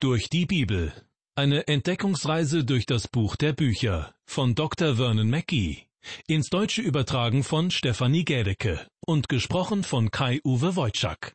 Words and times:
Durch 0.00 0.30
die 0.30 0.46
Bibel. 0.46 0.92
Eine 1.34 1.66
Entdeckungsreise 1.66 2.64
durch 2.64 2.86
das 2.86 3.08
Buch 3.08 3.34
der 3.34 3.52
Bücher 3.52 4.14
von 4.26 4.54
Dr. 4.54 4.94
Vernon 4.94 5.28
Mackey. 5.28 5.88
Ins 6.28 6.50
Deutsche 6.50 6.82
übertragen 6.82 7.42
von 7.42 7.72
Stefanie 7.72 8.24
Gädecke 8.24 8.86
und 9.04 9.28
gesprochen 9.28 9.82
von 9.82 10.12
Kai-Uwe 10.12 10.76
Wojczak. 10.76 11.32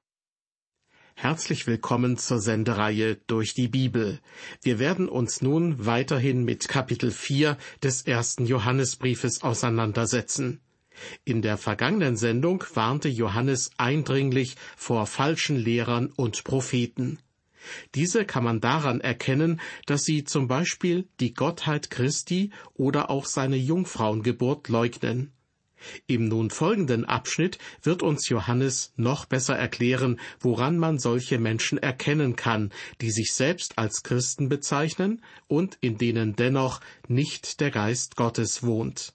Herzlich 1.15 1.67
willkommen 1.67 2.15
zur 2.15 2.39
Sendereihe 2.39 3.17
Durch 3.27 3.53
die 3.53 3.67
Bibel. 3.67 4.21
Wir 4.61 4.79
werden 4.79 5.09
uns 5.09 5.41
nun 5.41 5.85
weiterhin 5.85 6.45
mit 6.45 6.69
Kapitel 6.69 7.11
4 7.11 7.57
des 7.83 8.03
ersten 8.03 8.45
Johannesbriefes 8.45 9.41
auseinandersetzen. 9.43 10.61
In 11.25 11.41
der 11.41 11.57
vergangenen 11.57 12.15
Sendung 12.15 12.63
warnte 12.75 13.09
Johannes 13.09 13.71
eindringlich 13.75 14.55
vor 14.77 15.05
falschen 15.05 15.57
Lehrern 15.57 16.13
und 16.15 16.45
Propheten. 16.45 17.19
Diese 17.95 18.25
kann 18.25 18.43
man 18.43 18.61
daran 18.61 19.01
erkennen, 19.01 19.61
dass 19.85 20.03
sie 20.03 20.23
zum 20.23 20.47
Beispiel 20.47 21.07
die 21.19 21.33
Gottheit 21.33 21.89
Christi 21.89 22.51
oder 22.73 23.09
auch 23.09 23.25
seine 23.25 23.57
Jungfrauengeburt 23.57 24.69
leugnen. 24.69 25.31
Im 26.07 26.27
nun 26.27 26.49
folgenden 26.49 27.05
Abschnitt 27.05 27.57
wird 27.81 28.03
uns 28.03 28.29
Johannes 28.29 28.93
noch 28.95 29.25
besser 29.25 29.57
erklären, 29.57 30.19
woran 30.39 30.77
man 30.77 30.99
solche 30.99 31.39
Menschen 31.39 31.77
erkennen 31.77 32.35
kann, 32.35 32.71
die 33.01 33.11
sich 33.11 33.33
selbst 33.33 33.77
als 33.77 34.03
Christen 34.03 34.49
bezeichnen 34.49 35.21
und 35.47 35.77
in 35.81 35.97
denen 35.97 36.35
dennoch 36.35 36.79
nicht 37.07 37.59
der 37.59 37.71
Geist 37.71 38.15
Gottes 38.15 38.63
wohnt. 38.63 39.13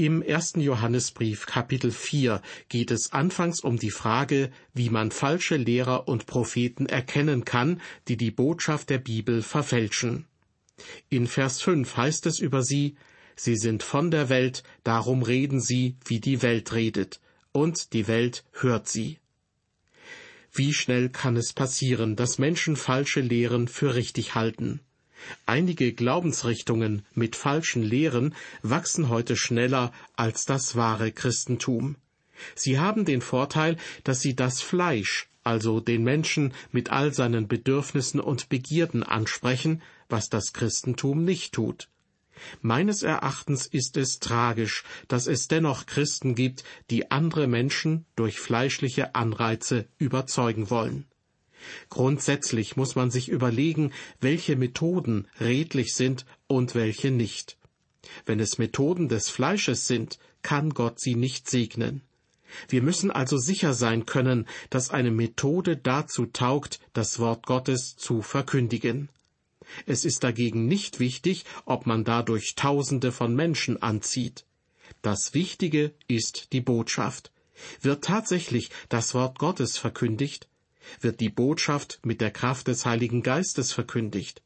Im 0.00 0.22
ersten 0.22 0.60
Johannesbrief 0.60 1.46
Kapitel 1.46 1.90
4 1.90 2.40
geht 2.68 2.92
es 2.92 3.12
anfangs 3.12 3.58
um 3.58 3.80
die 3.80 3.90
Frage, 3.90 4.52
wie 4.72 4.90
man 4.90 5.10
falsche 5.10 5.56
Lehrer 5.56 6.06
und 6.06 6.26
Propheten 6.26 6.86
erkennen 6.86 7.44
kann, 7.44 7.80
die 8.06 8.16
die 8.16 8.30
Botschaft 8.30 8.90
der 8.90 8.98
Bibel 8.98 9.42
verfälschen. 9.42 10.26
In 11.08 11.26
Vers 11.26 11.60
5 11.62 11.96
heißt 11.96 12.26
es 12.26 12.38
über 12.38 12.62
sie, 12.62 12.94
Sie 13.34 13.56
sind 13.56 13.82
von 13.82 14.12
der 14.12 14.28
Welt, 14.28 14.62
darum 14.84 15.24
reden 15.24 15.60
sie, 15.60 15.96
wie 16.04 16.20
die 16.20 16.42
Welt 16.42 16.72
redet, 16.74 17.20
und 17.50 17.92
die 17.92 18.06
Welt 18.06 18.44
hört 18.52 18.86
sie. 18.86 19.18
Wie 20.52 20.74
schnell 20.74 21.08
kann 21.08 21.36
es 21.36 21.52
passieren, 21.52 22.14
dass 22.14 22.38
Menschen 22.38 22.76
falsche 22.76 23.20
Lehren 23.20 23.66
für 23.66 23.96
richtig 23.96 24.36
halten? 24.36 24.78
Einige 25.46 25.92
Glaubensrichtungen 25.92 27.04
mit 27.14 27.36
falschen 27.36 27.82
Lehren 27.82 28.34
wachsen 28.62 29.08
heute 29.08 29.36
schneller 29.36 29.92
als 30.16 30.44
das 30.44 30.76
wahre 30.76 31.12
Christentum. 31.12 31.96
Sie 32.54 32.78
haben 32.78 33.04
den 33.04 33.20
Vorteil, 33.20 33.76
dass 34.04 34.20
sie 34.20 34.36
das 34.36 34.60
Fleisch, 34.60 35.28
also 35.42 35.80
den 35.80 36.04
Menschen 36.04 36.52
mit 36.72 36.90
all 36.90 37.12
seinen 37.12 37.48
Bedürfnissen 37.48 38.20
und 38.20 38.48
Begierden 38.48 39.02
ansprechen, 39.02 39.82
was 40.08 40.28
das 40.28 40.52
Christentum 40.52 41.24
nicht 41.24 41.52
tut. 41.52 41.88
Meines 42.62 43.02
Erachtens 43.02 43.66
ist 43.66 43.96
es 43.96 44.20
tragisch, 44.20 44.84
dass 45.08 45.26
es 45.26 45.48
dennoch 45.48 45.86
Christen 45.86 46.36
gibt, 46.36 46.62
die 46.90 47.10
andere 47.10 47.48
Menschen 47.48 48.06
durch 48.14 48.38
fleischliche 48.38 49.16
Anreize 49.16 49.88
überzeugen 49.98 50.70
wollen. 50.70 51.07
Grundsätzlich 51.88 52.76
muss 52.76 52.94
man 52.94 53.10
sich 53.10 53.28
überlegen, 53.28 53.92
welche 54.20 54.56
Methoden 54.56 55.28
redlich 55.40 55.94
sind 55.94 56.24
und 56.46 56.74
welche 56.74 57.10
nicht. 57.10 57.56
Wenn 58.26 58.40
es 58.40 58.58
Methoden 58.58 59.08
des 59.08 59.28
Fleisches 59.28 59.86
sind, 59.86 60.18
kann 60.42 60.70
Gott 60.70 61.00
sie 61.00 61.14
nicht 61.14 61.50
segnen. 61.50 62.02
Wir 62.68 62.82
müssen 62.82 63.10
also 63.10 63.36
sicher 63.36 63.74
sein 63.74 64.06
können, 64.06 64.46
dass 64.70 64.90
eine 64.90 65.10
Methode 65.10 65.76
dazu 65.76 66.26
taugt, 66.26 66.80
das 66.92 67.18
Wort 67.18 67.46
Gottes 67.46 67.96
zu 67.96 68.22
verkündigen. 68.22 69.10
Es 69.84 70.04
ist 70.04 70.24
dagegen 70.24 70.66
nicht 70.66 70.98
wichtig, 70.98 71.44
ob 71.66 71.86
man 71.86 72.04
dadurch 72.04 72.54
Tausende 72.54 73.12
von 73.12 73.34
Menschen 73.34 73.82
anzieht. 73.82 74.46
Das 75.02 75.34
Wichtige 75.34 75.92
ist 76.06 76.52
die 76.52 76.62
Botschaft. 76.62 77.30
Wird 77.82 78.04
tatsächlich 78.04 78.70
das 78.88 79.14
Wort 79.14 79.38
Gottes 79.38 79.76
verkündigt, 79.76 80.48
wird 81.00 81.20
die 81.20 81.30
Botschaft 81.30 82.00
mit 82.04 82.20
der 82.20 82.30
Kraft 82.30 82.68
des 82.68 82.86
Heiligen 82.86 83.22
Geistes 83.22 83.72
verkündigt? 83.72 84.42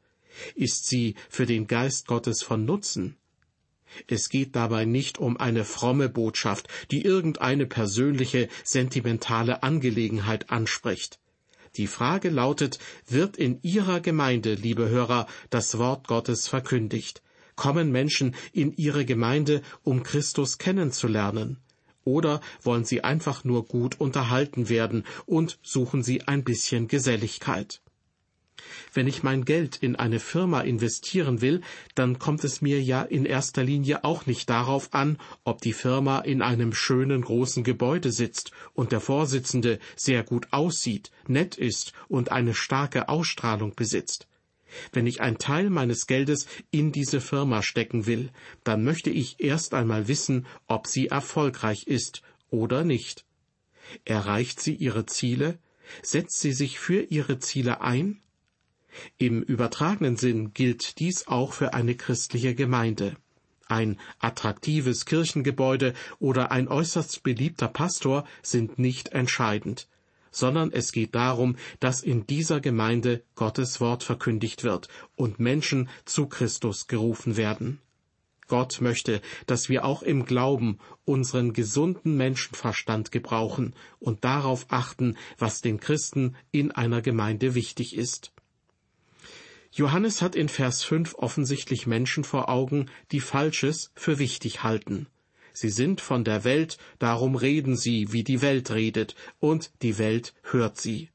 Ist 0.55 0.87
sie 0.87 1.15
für 1.29 1.45
den 1.45 1.67
Geist 1.67 2.07
Gottes 2.07 2.43
von 2.43 2.65
Nutzen? 2.65 3.17
Es 4.07 4.29
geht 4.29 4.55
dabei 4.55 4.85
nicht 4.85 5.19
um 5.19 5.37
eine 5.37 5.65
fromme 5.65 6.09
Botschaft, 6.09 6.67
die 6.91 7.03
irgendeine 7.03 7.67
persönliche, 7.67 8.49
sentimentale 8.63 9.61
Angelegenheit 9.61 10.49
anspricht. 10.49 11.19
Die 11.75 11.87
Frage 11.87 12.29
lautet, 12.29 12.79
wird 13.07 13.37
in 13.37 13.59
Ihrer 13.63 13.99
Gemeinde, 13.99 14.53
liebe 14.53 14.89
Hörer, 14.89 15.27
das 15.49 15.77
Wort 15.77 16.07
Gottes 16.07 16.47
verkündigt? 16.47 17.21
Kommen 17.55 17.91
Menschen 17.91 18.35
in 18.51 18.73
Ihre 18.75 19.05
Gemeinde, 19.05 19.61
um 19.83 20.03
Christus 20.03 20.57
kennenzulernen? 20.57 21.59
Oder 22.05 22.41
wollen 22.61 22.85
Sie 22.85 23.03
einfach 23.03 23.43
nur 23.43 23.65
gut 23.65 23.99
unterhalten 23.99 24.69
werden 24.69 25.05
und 25.25 25.59
suchen 25.61 26.03
Sie 26.03 26.27
ein 26.27 26.43
bisschen 26.43 26.87
Geselligkeit? 26.87 27.81
Wenn 28.93 29.07
ich 29.07 29.23
mein 29.23 29.45
Geld 29.45 29.77
in 29.77 29.95
eine 29.95 30.19
Firma 30.19 30.61
investieren 30.61 31.41
will, 31.41 31.61
dann 31.95 32.19
kommt 32.19 32.43
es 32.43 32.61
mir 32.61 32.81
ja 32.81 33.01
in 33.01 33.25
erster 33.25 33.63
Linie 33.63 34.03
auch 34.03 34.25
nicht 34.25 34.49
darauf 34.49 34.93
an, 34.93 35.17
ob 35.43 35.61
die 35.61 35.73
Firma 35.73 36.19
in 36.19 36.41
einem 36.41 36.73
schönen 36.73 37.21
großen 37.21 37.63
Gebäude 37.63 38.11
sitzt 38.11 38.51
und 38.73 38.91
der 38.91 39.01
Vorsitzende 39.01 39.79
sehr 39.95 40.23
gut 40.23 40.47
aussieht, 40.51 41.11
nett 41.27 41.55
ist 41.55 41.93
und 42.07 42.31
eine 42.31 42.53
starke 42.53 43.09
Ausstrahlung 43.09 43.73
besitzt. 43.75 44.27
Wenn 44.91 45.07
ich 45.07 45.21
ein 45.21 45.37
Teil 45.37 45.69
meines 45.69 46.07
Geldes 46.07 46.47
in 46.71 46.91
diese 46.91 47.21
Firma 47.21 47.61
stecken 47.61 48.05
will, 48.05 48.31
dann 48.63 48.83
möchte 48.83 49.09
ich 49.09 49.39
erst 49.39 49.73
einmal 49.73 50.07
wissen, 50.07 50.45
ob 50.67 50.87
sie 50.87 51.07
erfolgreich 51.07 51.87
ist 51.87 52.21
oder 52.49 52.83
nicht. 52.83 53.25
Erreicht 54.05 54.61
sie 54.61 54.75
ihre 54.75 55.05
Ziele? 55.05 55.59
Setzt 56.01 56.39
sie 56.39 56.53
sich 56.53 56.79
für 56.79 57.01
ihre 57.01 57.39
Ziele 57.39 57.81
ein? 57.81 58.21
Im 59.17 59.41
übertragenen 59.41 60.17
Sinn 60.17 60.53
gilt 60.53 60.99
dies 60.99 61.27
auch 61.27 61.53
für 61.53 61.73
eine 61.73 61.95
christliche 61.95 62.55
Gemeinde. 62.55 63.15
Ein 63.67 63.99
attraktives 64.19 65.05
Kirchengebäude 65.05 65.93
oder 66.19 66.51
ein 66.51 66.67
äußerst 66.67 67.23
beliebter 67.23 67.67
Pastor 67.67 68.25
sind 68.43 68.77
nicht 68.77 69.09
entscheidend 69.09 69.87
sondern 70.33 70.71
es 70.73 70.91
geht 70.91 71.15
darum, 71.15 71.55
dass 71.79 72.01
in 72.01 72.27
dieser 72.27 72.59
Gemeinde 72.59 73.23
Gottes 73.35 73.79
Wort 73.79 74.03
verkündigt 74.03 74.65
wird 74.65 74.89
und 75.15 75.39
Menschen 75.39 75.87
zu 76.03 76.27
Christus 76.27 76.87
gerufen 76.87 77.37
werden. 77.37 77.79
Gott 78.47 78.81
möchte, 78.81 79.21
dass 79.47 79.69
wir 79.69 79.85
auch 79.85 80.03
im 80.03 80.25
Glauben 80.25 80.77
unseren 81.05 81.53
gesunden 81.53 82.17
Menschenverstand 82.17 83.11
gebrauchen 83.11 83.73
und 83.99 84.25
darauf 84.25 84.65
achten, 84.69 85.17
was 85.37 85.61
den 85.61 85.79
Christen 85.79 86.35
in 86.51 86.71
einer 86.71 87.01
Gemeinde 87.01 87.55
wichtig 87.55 87.95
ist. 87.95 88.31
Johannes 89.71 90.21
hat 90.21 90.35
in 90.35 90.49
Vers 90.49 90.83
5 90.83 91.15
offensichtlich 91.15 91.87
Menschen 91.87 92.23
vor 92.23 92.47
Augen, 92.49 92.91
die 93.11 93.21
Falsches 93.21 93.91
für 93.95 94.19
wichtig 94.19 94.61
halten. 94.61 95.07
Sie 95.53 95.69
sind 95.69 96.01
von 96.01 96.23
der 96.23 96.43
Welt, 96.43 96.77
darum 96.99 97.35
reden 97.35 97.77
sie, 97.77 98.11
wie 98.11 98.23
die 98.23 98.41
Welt 98.41 98.71
redet, 98.71 99.15
und 99.39 99.71
die 99.81 99.97
Welt 99.97 100.33
hört 100.43 100.79
sie. 100.79 101.09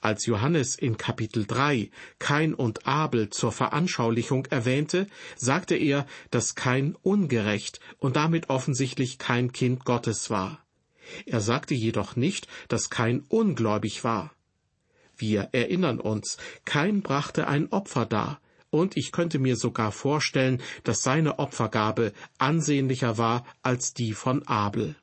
Als 0.00 0.26
Johannes 0.26 0.74
in 0.76 0.96
Kapitel 0.96 1.46
3 1.46 1.90
Kain 2.18 2.54
und 2.54 2.86
Abel 2.86 3.30
zur 3.30 3.52
Veranschaulichung 3.52 4.46
erwähnte, 4.46 5.06
sagte 5.36 5.76
er, 5.76 6.06
dass 6.30 6.54
Kain 6.54 6.96
ungerecht 7.02 7.80
und 7.98 8.16
damit 8.16 8.50
offensichtlich 8.50 9.18
kein 9.18 9.52
Kind 9.52 9.84
Gottes 9.84 10.30
war. 10.30 10.64
Er 11.26 11.40
sagte 11.40 11.74
jedoch 11.74 12.16
nicht, 12.16 12.48
dass 12.68 12.90
Kain 12.90 13.24
ungläubig 13.28 14.04
war. 14.04 14.32
Wir 15.16 15.48
erinnern 15.52 16.00
uns, 16.00 16.36
Kain 16.64 17.02
brachte 17.02 17.48
ein 17.48 17.72
Opfer 17.72 18.06
dar, 18.06 18.40
und 18.70 18.96
ich 18.96 19.12
könnte 19.12 19.38
mir 19.38 19.56
sogar 19.56 19.92
vorstellen, 19.92 20.62
dass 20.84 21.02
seine 21.02 21.38
Opfergabe 21.38 22.12
ansehnlicher 22.38 23.18
war 23.18 23.44
als 23.62 23.94
die 23.94 24.12
von 24.12 24.46
Abel. 24.46 24.96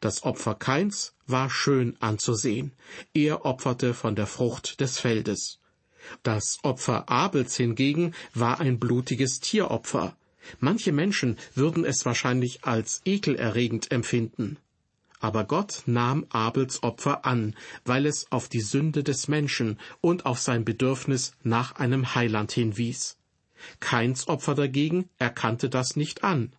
Das 0.00 0.22
Opfer 0.22 0.54
Kains 0.54 1.14
war 1.26 1.50
schön 1.50 1.96
anzusehen. 2.00 2.72
Er 3.14 3.44
opferte 3.44 3.94
von 3.94 4.14
der 4.14 4.26
Frucht 4.26 4.80
des 4.80 4.98
Feldes. 4.98 5.58
Das 6.22 6.58
Opfer 6.62 7.08
Abels 7.08 7.56
hingegen 7.56 8.14
war 8.34 8.60
ein 8.60 8.78
blutiges 8.78 9.40
Tieropfer. 9.40 10.16
Manche 10.58 10.92
Menschen 10.92 11.38
würden 11.54 11.84
es 11.84 12.04
wahrscheinlich 12.04 12.64
als 12.64 13.00
ekelerregend 13.04 13.90
empfinden. 13.90 14.58
Aber 15.22 15.44
Gott 15.44 15.84
nahm 15.86 16.26
Abels 16.30 16.82
Opfer 16.82 17.24
an, 17.24 17.54
weil 17.84 18.06
es 18.06 18.26
auf 18.32 18.48
die 18.48 18.60
Sünde 18.60 19.04
des 19.04 19.28
Menschen 19.28 19.78
und 20.00 20.26
auf 20.26 20.40
sein 20.40 20.64
Bedürfnis 20.64 21.36
nach 21.44 21.76
einem 21.76 22.16
Heiland 22.16 22.50
hinwies. 22.50 23.18
Keins 23.78 24.26
Opfer 24.26 24.56
dagegen 24.56 25.08
erkannte 25.18 25.70
das 25.70 25.94
nicht 25.94 26.24
an. 26.24 26.52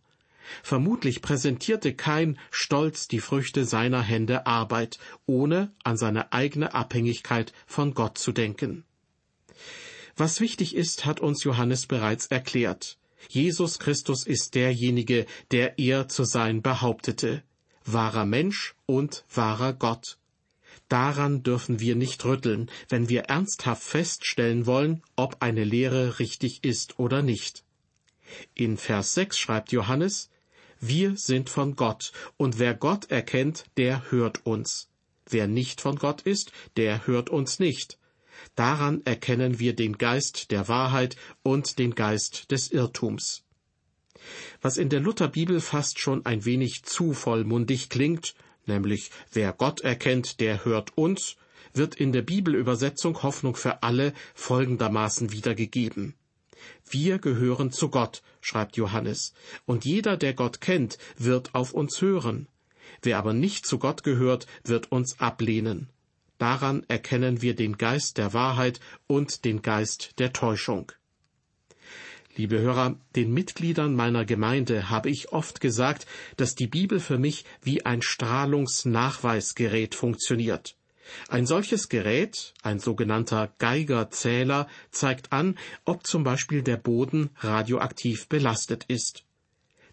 Vermutlich 0.64 1.22
präsentierte 1.22 1.94
Kain 1.94 2.40
stolz 2.52 3.10
die 3.10 3.20
Früchte 3.20 3.66
seiner 3.66 4.02
Hände 4.02 4.48
Arbeit, 4.48 4.98
ohne 5.26 5.74
an 5.84 5.98
seine 5.98 6.32
eigene 6.32 6.74
Abhängigkeit 6.74 7.52
von 7.68 7.94
Gott 7.94 8.18
zu 8.18 8.32
denken. 8.32 8.86
Was 10.16 10.40
wichtig 10.40 10.74
ist, 10.74 11.04
hat 11.04 11.20
uns 11.20 11.44
Johannes 11.44 11.86
bereits 11.86 12.28
erklärt. 12.28 12.98
Jesus 13.28 13.78
Christus 13.78 14.26
ist 14.26 14.56
derjenige, 14.56 15.26
der 15.52 15.80
er 15.80 16.08
zu 16.08 16.24
sein 16.24 16.62
behauptete, 16.62 17.44
wahrer 17.86 18.26
Mensch 18.26 18.76
und 18.86 19.26
wahrer 19.34 19.74
Gott. 19.74 20.18
Daran 20.90 21.44
dürfen 21.44 21.80
wir 21.80 21.96
nicht 21.96 22.24
rütteln, 22.26 22.70
wenn 22.90 23.10
wir 23.10 23.24
ernsthaft 23.24 23.84
feststellen 23.84 24.66
wollen, 24.66 25.02
ob 25.16 25.38
eine 25.42 25.64
Lehre 25.64 26.20
richtig 26.20 26.64
ist 26.64 27.00
oder 27.00 27.22
nicht. 27.22 27.64
In 28.54 28.78
Vers 28.78 29.14
6 29.14 29.38
schreibt 29.38 29.72
Johannes, 29.72 30.30
wir 30.80 31.16
sind 31.16 31.50
von 31.50 31.76
Gott, 31.76 32.12
und 32.38 32.60
wer 32.60 32.74
Gott 32.74 33.10
erkennt, 33.10 33.66
der 33.78 34.12
hört 34.12 34.46
uns. 34.46 34.90
Wer 35.30 35.48
nicht 35.48 35.80
von 35.80 35.96
Gott 35.96 36.24
ist, 36.24 36.52
der 36.76 37.08
hört 37.08 37.30
uns 37.30 37.60
nicht. 37.60 37.98
Daran 38.56 39.02
erkennen 39.06 39.60
wir 39.60 39.76
den 39.76 39.98
Geist 39.98 40.52
der 40.52 40.68
Wahrheit 40.68 41.16
und 41.44 41.80
den 41.80 41.96
Geist 41.96 42.52
des 42.52 42.72
Irrtums. 42.72 43.43
Was 44.62 44.78
in 44.78 44.90
der 44.90 45.00
Lutherbibel 45.00 45.62
fast 45.62 46.00
schon 46.00 46.26
ein 46.26 46.46
wenig 46.46 46.84
zu 46.84 47.14
vollmundig 47.14 47.90
klingt, 47.90 48.36
nämlich 48.66 49.12
wer 49.32 49.54
Gott 49.54 49.82
erkennt, 49.82 50.40
der 50.40 50.66
hört 50.66 50.98
uns, 50.98 51.36
wird 51.74 51.96
in 51.96 52.12
der 52.12 52.22
Bibelübersetzung 52.22 53.24
Hoffnung 53.24 53.56
für 53.56 53.84
alle 53.84 54.14
folgendermaßen 54.36 55.32
wiedergegeben. 55.32 56.16
Wir 56.90 57.20
gehören 57.20 57.72
zu 57.72 57.90
Gott, 57.90 58.22
schreibt 58.42 58.78
Johannes, 58.78 59.34
und 59.66 59.86
jeder, 59.86 60.18
der 60.18 60.34
Gott 60.34 60.62
kennt, 60.62 60.98
wird 61.18 61.54
auf 61.56 61.74
uns 61.74 62.02
hören. 62.02 62.48
Wer 63.02 63.18
aber 63.18 63.34
nicht 63.34 63.66
zu 63.66 63.80
Gott 63.80 64.04
gehört, 64.04 64.48
wird 64.64 64.92
uns 64.92 65.20
ablehnen. 65.20 65.90
Daran 66.38 66.84
erkennen 66.88 67.42
wir 67.42 67.56
den 67.56 67.78
Geist 67.78 68.18
der 68.18 68.34
Wahrheit 68.34 68.80
und 69.08 69.46
den 69.46 69.62
Geist 69.62 70.20
der 70.20 70.34
Täuschung. 70.34 70.92
Liebe 72.36 72.60
Hörer, 72.60 72.96
den 73.16 73.32
Mitgliedern 73.32 73.94
meiner 73.96 74.26
Gemeinde 74.26 74.90
habe 74.90 75.12
ich 75.12 75.32
oft 75.32 75.62
gesagt, 75.62 76.08
dass 76.36 76.56
die 76.56 76.66
Bibel 76.66 77.00
für 77.00 77.20
mich 77.20 77.46
wie 77.62 77.86
ein 77.86 78.02
Strahlungsnachweisgerät 78.02 79.94
funktioniert. 79.94 80.76
Ein 81.28 81.46
solches 81.46 81.90
Gerät, 81.90 82.56
ein 82.64 82.80
sogenannter 82.80 83.54
Geigerzähler, 83.60 84.68
zeigt 84.90 85.32
an, 85.32 85.60
ob 85.86 86.08
zum 86.08 86.24
Beispiel 86.24 86.64
der 86.64 86.78
Boden 86.78 87.30
radioaktiv 87.38 88.28
belastet 88.30 88.86
ist. 88.88 89.26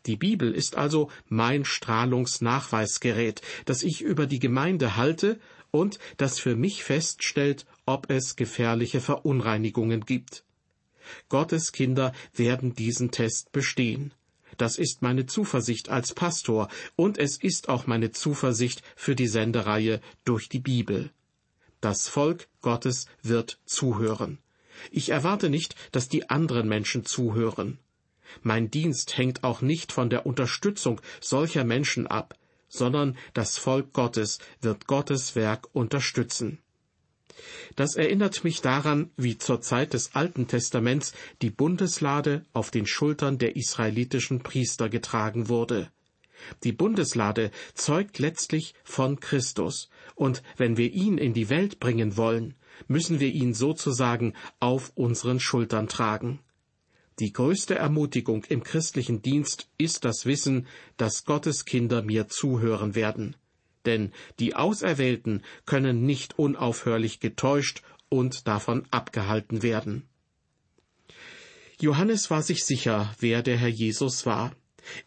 Die 0.07 0.17
Bibel 0.17 0.55
ist 0.55 0.77
also 0.77 1.11
mein 1.29 1.67
Strahlungsnachweisgerät, 1.67 3.43
das 3.67 3.83
ich 3.83 4.01
über 4.01 4.27
die 4.27 4.39
Gemeinde 4.39 4.97
halte 4.97 5.39
und 5.73 5.99
das 6.17 6.39
für 6.39 6.57
mich 6.57 6.85
feststellt, 6.85 7.67
ob 7.85 8.09
es 8.11 8.35
gefährliche 8.37 9.03
Verunreinigungen 9.03 10.07
gibt. 10.07 10.43
Gottes 11.29 11.73
Kinder 11.73 12.13
werden 12.35 12.75
diesen 12.75 13.11
Test 13.11 13.53
bestehen. 13.53 14.13
Das 14.59 14.79
ist 14.79 15.03
meine 15.03 15.27
Zuversicht 15.27 15.89
als 15.89 16.13
Pastor 16.13 16.69
und 16.97 17.19
es 17.19 17.37
ist 17.37 17.69
auch 17.69 17.87
meine 17.87 18.11
Zuversicht 18.11 18.83
für 18.97 19.15
die 19.15 19.29
Sendereihe 19.29 20.01
durch 20.25 20.49
die 20.49 20.59
Bibel. 20.59 21.11
Das 21.81 22.09
Volk 22.09 22.49
Gottes 22.61 23.07
wird 23.23 23.59
zuhören. 23.65 24.39
Ich 24.91 25.09
erwarte 25.11 25.49
nicht, 25.49 25.75
dass 25.93 26.09
die 26.09 26.29
anderen 26.29 26.69
Menschen 26.69 27.05
zuhören. 27.05 27.79
Mein 28.43 28.71
Dienst 28.71 29.17
hängt 29.17 29.45
auch 29.45 29.61
nicht 29.61 29.93
von 29.93 30.11
der 30.11 30.27
Unterstützung 30.27 31.01
solcher 31.21 31.65
Menschen 31.65 32.07
ab, 32.07 32.37
sondern 32.69 33.17
das 33.35 33.59
Volk 33.59 33.93
Gottes 33.93 34.39
wird 34.61 34.87
Gottes 34.87 35.35
Werk 35.35 35.69
unterstützen. 35.73 36.59
Das 37.77 37.97
erinnert 37.97 38.45
mich 38.45 38.61
daran, 38.61 39.11
wie 39.17 39.39
zur 39.39 39.61
Zeit 39.61 39.95
des 39.95 40.15
Alten 40.15 40.47
Testaments 40.47 41.13
die 41.43 41.51
Bundeslade 41.51 42.45
auf 42.53 42.71
den 42.71 42.87
Schultern 42.87 43.39
der 43.39 43.57
israelitischen 43.57 44.43
Priester 44.43 44.89
getragen 44.89 45.49
wurde. 45.49 45.91
Die 46.65 46.73
Bundeslade 46.73 47.51
zeugt 47.75 48.19
letztlich 48.19 48.75
von 48.85 49.21
Christus, 49.21 49.91
und 50.15 50.43
wenn 50.57 50.77
wir 50.77 50.93
ihn 50.93 51.19
in 51.19 51.35
die 51.35 51.51
Welt 51.51 51.81
bringen 51.81 52.17
wollen, 52.17 52.55
müssen 52.89 53.21
wir 53.21 53.29
ihn 53.29 53.55
sozusagen 53.55 54.35
auf 54.59 54.93
unseren 54.95 55.41
Schultern 55.41 55.89
tragen. 55.89 56.41
Die 57.19 57.33
größte 57.33 57.75
Ermutigung 57.75 58.45
im 58.45 58.63
christlichen 58.63 59.21
Dienst 59.21 59.69
ist 59.77 60.07
das 60.07 60.25
Wissen, 60.25 60.67
dass 60.97 61.25
Gottes 61.27 61.67
Kinder 61.67 62.03
mir 62.03 62.29
zuhören 62.29 62.95
werden. 62.95 63.37
Denn 63.87 64.13
die 64.39 64.55
Auserwählten 64.55 65.43
können 65.67 66.05
nicht 66.05 66.39
unaufhörlich 66.39 67.21
getäuscht 67.21 67.83
und 68.09 68.47
davon 68.47 68.87
abgehalten 68.91 69.63
werden. 69.63 70.09
Johannes 71.81 72.31
war 72.31 72.43
sich 72.43 72.65
sicher, 72.65 73.15
wer 73.21 73.43
der 73.43 73.57
Herr 73.57 73.69
Jesus 73.69 74.27
war. 74.27 74.53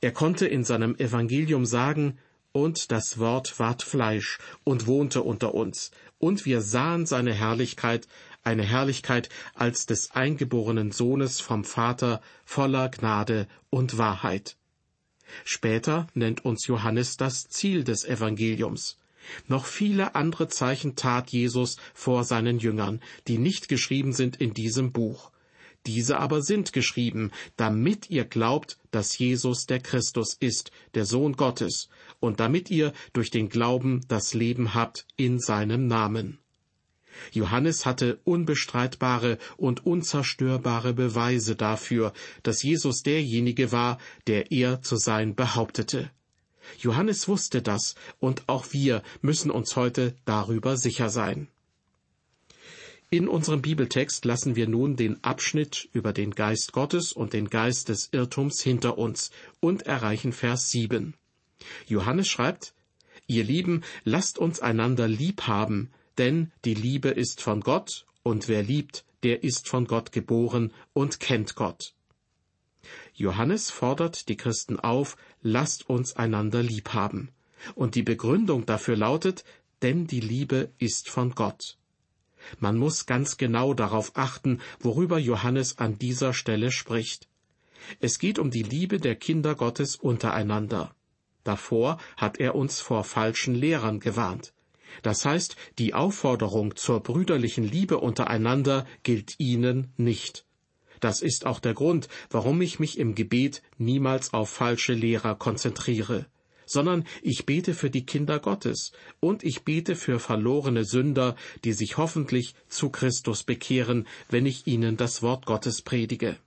Er 0.01 0.11
konnte 0.11 0.47
in 0.47 0.63
seinem 0.63 0.95
Evangelium 0.95 1.65
sagen, 1.65 2.17
und 2.51 2.91
das 2.91 3.17
Wort 3.17 3.59
ward 3.59 3.83
Fleisch 3.83 4.37
und 4.63 4.85
wohnte 4.85 5.23
unter 5.23 5.53
uns, 5.53 5.91
und 6.19 6.45
wir 6.45 6.61
sahen 6.61 7.05
seine 7.05 7.33
Herrlichkeit, 7.33 8.07
eine 8.43 8.63
Herrlichkeit 8.63 9.29
als 9.55 9.85
des 9.85 10.11
eingeborenen 10.11 10.91
Sohnes 10.91 11.39
vom 11.41 11.63
Vater 11.63 12.21
voller 12.45 12.89
Gnade 12.89 13.47
und 13.69 13.97
Wahrheit. 13.97 14.55
Später 15.45 16.07
nennt 16.13 16.45
uns 16.45 16.67
Johannes 16.67 17.17
das 17.17 17.47
Ziel 17.47 17.83
des 17.83 18.05
Evangeliums. 18.05 18.97
Noch 19.47 19.65
viele 19.65 20.15
andere 20.15 20.47
Zeichen 20.47 20.95
tat 20.95 21.31
Jesus 21.31 21.77
vor 21.93 22.23
seinen 22.23 22.59
Jüngern, 22.59 23.01
die 23.27 23.37
nicht 23.37 23.69
geschrieben 23.69 24.13
sind 24.13 24.37
in 24.37 24.53
diesem 24.53 24.91
Buch. 24.91 25.31
Diese 25.85 26.19
aber 26.19 26.41
sind 26.41 26.71
geschrieben, 26.71 27.31
damit 27.57 28.09
ihr 28.09 28.23
glaubt, 28.23 28.77
dass 28.91 29.17
Jesus 29.17 29.65
der 29.65 29.79
Christus 29.79 30.35
ist, 30.39 30.71
der 30.93 31.05
Sohn 31.05 31.33
Gottes, 31.33 31.89
und 32.19 32.39
damit 32.39 32.71
ihr 32.71 32.93
durch 33.11 33.31
den 33.31 33.49
Glauben 33.49 34.01
das 34.07 34.33
Leben 34.33 34.73
habt 34.73 35.05
in 35.17 35.39
seinem 35.39 35.87
Namen. 35.87 36.39
Johannes 37.31 37.85
hatte 37.85 38.19
unbestreitbare 38.23 39.37
und 39.57 39.85
unzerstörbare 39.85 40.93
Beweise 40.93 41.55
dafür, 41.55 42.13
dass 42.43 42.63
Jesus 42.63 43.03
derjenige 43.03 43.71
war, 43.71 43.97
der 44.27 44.51
er 44.51 44.81
zu 44.81 44.97
sein 44.97 45.35
behauptete. 45.35 46.11
Johannes 46.79 47.27
wusste 47.27 47.61
das, 47.61 47.95
und 48.19 48.43
auch 48.47 48.67
wir 48.71 49.03
müssen 49.21 49.51
uns 49.51 49.75
heute 49.75 50.15
darüber 50.25 50.77
sicher 50.77 51.09
sein. 51.09 51.47
In 53.09 53.27
unserem 53.27 53.61
Bibeltext 53.61 54.25
lassen 54.25 54.55
wir 54.55 54.67
nun 54.67 54.95
den 54.95 55.23
Abschnitt 55.23 55.87
über 55.93 56.13
den 56.13 56.31
Geist 56.31 56.71
Gottes 56.71 57.13
und 57.13 57.33
den 57.33 57.47
Geist 57.47 57.89
des 57.89 58.09
Irrtums 58.11 58.59
hinter 58.61 58.97
uns 58.97 59.29
und 59.59 59.83
erreichen 59.83 60.33
Vers 60.33 60.71
7. 60.71 61.13
Johannes 61.85 62.27
schreibt, 62.27 62.73
Ihr 63.27 63.43
Lieben, 63.43 63.83
lasst 64.03 64.39
uns 64.39 64.59
einander 64.61 65.07
lieb 65.07 65.43
haben, 65.43 65.91
denn 66.17 66.51
die 66.65 66.73
Liebe 66.73 67.09
ist 67.09 67.41
von 67.41 67.61
Gott, 67.61 68.05
und 68.23 68.47
wer 68.47 68.63
liebt, 68.63 69.05
der 69.23 69.43
ist 69.43 69.67
von 69.67 69.85
Gott 69.85 70.11
geboren 70.11 70.73
und 70.93 71.19
kennt 71.19 71.55
Gott. 71.55 71.93
Johannes 73.13 73.71
fordert 73.71 74.27
die 74.27 74.37
Christen 74.37 74.79
auf, 74.79 75.15
lasst 75.41 75.89
uns 75.89 76.15
einander 76.15 76.61
lieb 76.61 76.93
haben. 76.93 77.29
Und 77.75 77.95
die 77.95 78.03
Begründung 78.03 78.65
dafür 78.65 78.97
lautet, 78.97 79.43
denn 79.81 80.07
die 80.07 80.19
Liebe 80.19 80.71
ist 80.79 81.09
von 81.09 81.33
Gott. 81.35 81.77
Man 82.59 82.77
muss 82.77 83.05
ganz 83.05 83.37
genau 83.37 83.73
darauf 83.73 84.11
achten, 84.15 84.59
worüber 84.79 85.17
Johannes 85.17 85.77
an 85.77 85.97
dieser 85.97 86.33
Stelle 86.33 86.71
spricht. 86.71 87.29
Es 87.99 88.19
geht 88.19 88.39
um 88.39 88.51
die 88.51 88.63
Liebe 88.63 88.99
der 88.99 89.15
Kinder 89.15 89.55
Gottes 89.55 89.95
untereinander. 89.95 90.93
Davor 91.43 91.97
hat 92.17 92.37
er 92.39 92.55
uns 92.55 92.79
vor 92.79 93.03
falschen 93.03 93.55
Lehrern 93.55 93.99
gewarnt. 93.99 94.53
Das 95.01 95.25
heißt, 95.25 95.55
die 95.79 95.93
Aufforderung 95.93 96.75
zur 96.75 97.01
brüderlichen 97.01 97.63
Liebe 97.63 97.99
untereinander 97.99 98.85
gilt 99.03 99.39
ihnen 99.39 99.91
nicht. 99.97 100.45
Das 100.99 101.21
ist 101.21 101.45
auch 101.45 101.59
der 101.59 101.73
Grund, 101.73 102.07
warum 102.29 102.61
ich 102.61 102.79
mich 102.79 102.97
im 102.97 103.13
Gebet 103.13 103.61
niemals 103.77 104.33
auf 104.33 104.49
falsche 104.49 104.93
Lehrer 104.93 105.35
konzentriere, 105.35 106.27
sondern 106.65 107.05
ich 107.21 107.45
bete 107.45 107.73
für 107.73 107.89
die 107.89 108.05
Kinder 108.05 108.39
Gottes 108.39 108.93
und 109.19 109.43
ich 109.43 109.63
bete 109.63 109.97
für 109.97 110.19
verlorene 110.19 110.85
Sünder, 110.85 111.35
die 111.65 111.73
sich 111.73 111.97
hoffentlich 111.97 112.55
zu 112.69 112.89
Christus 112.89 113.43
bekehren, 113.43 114.07
wenn 114.29 114.45
ich 114.45 114.65
ihnen 114.65 114.95
das 114.95 115.21
Wort 115.21 115.45
Gottes 115.45 115.81
predige. 115.81 116.37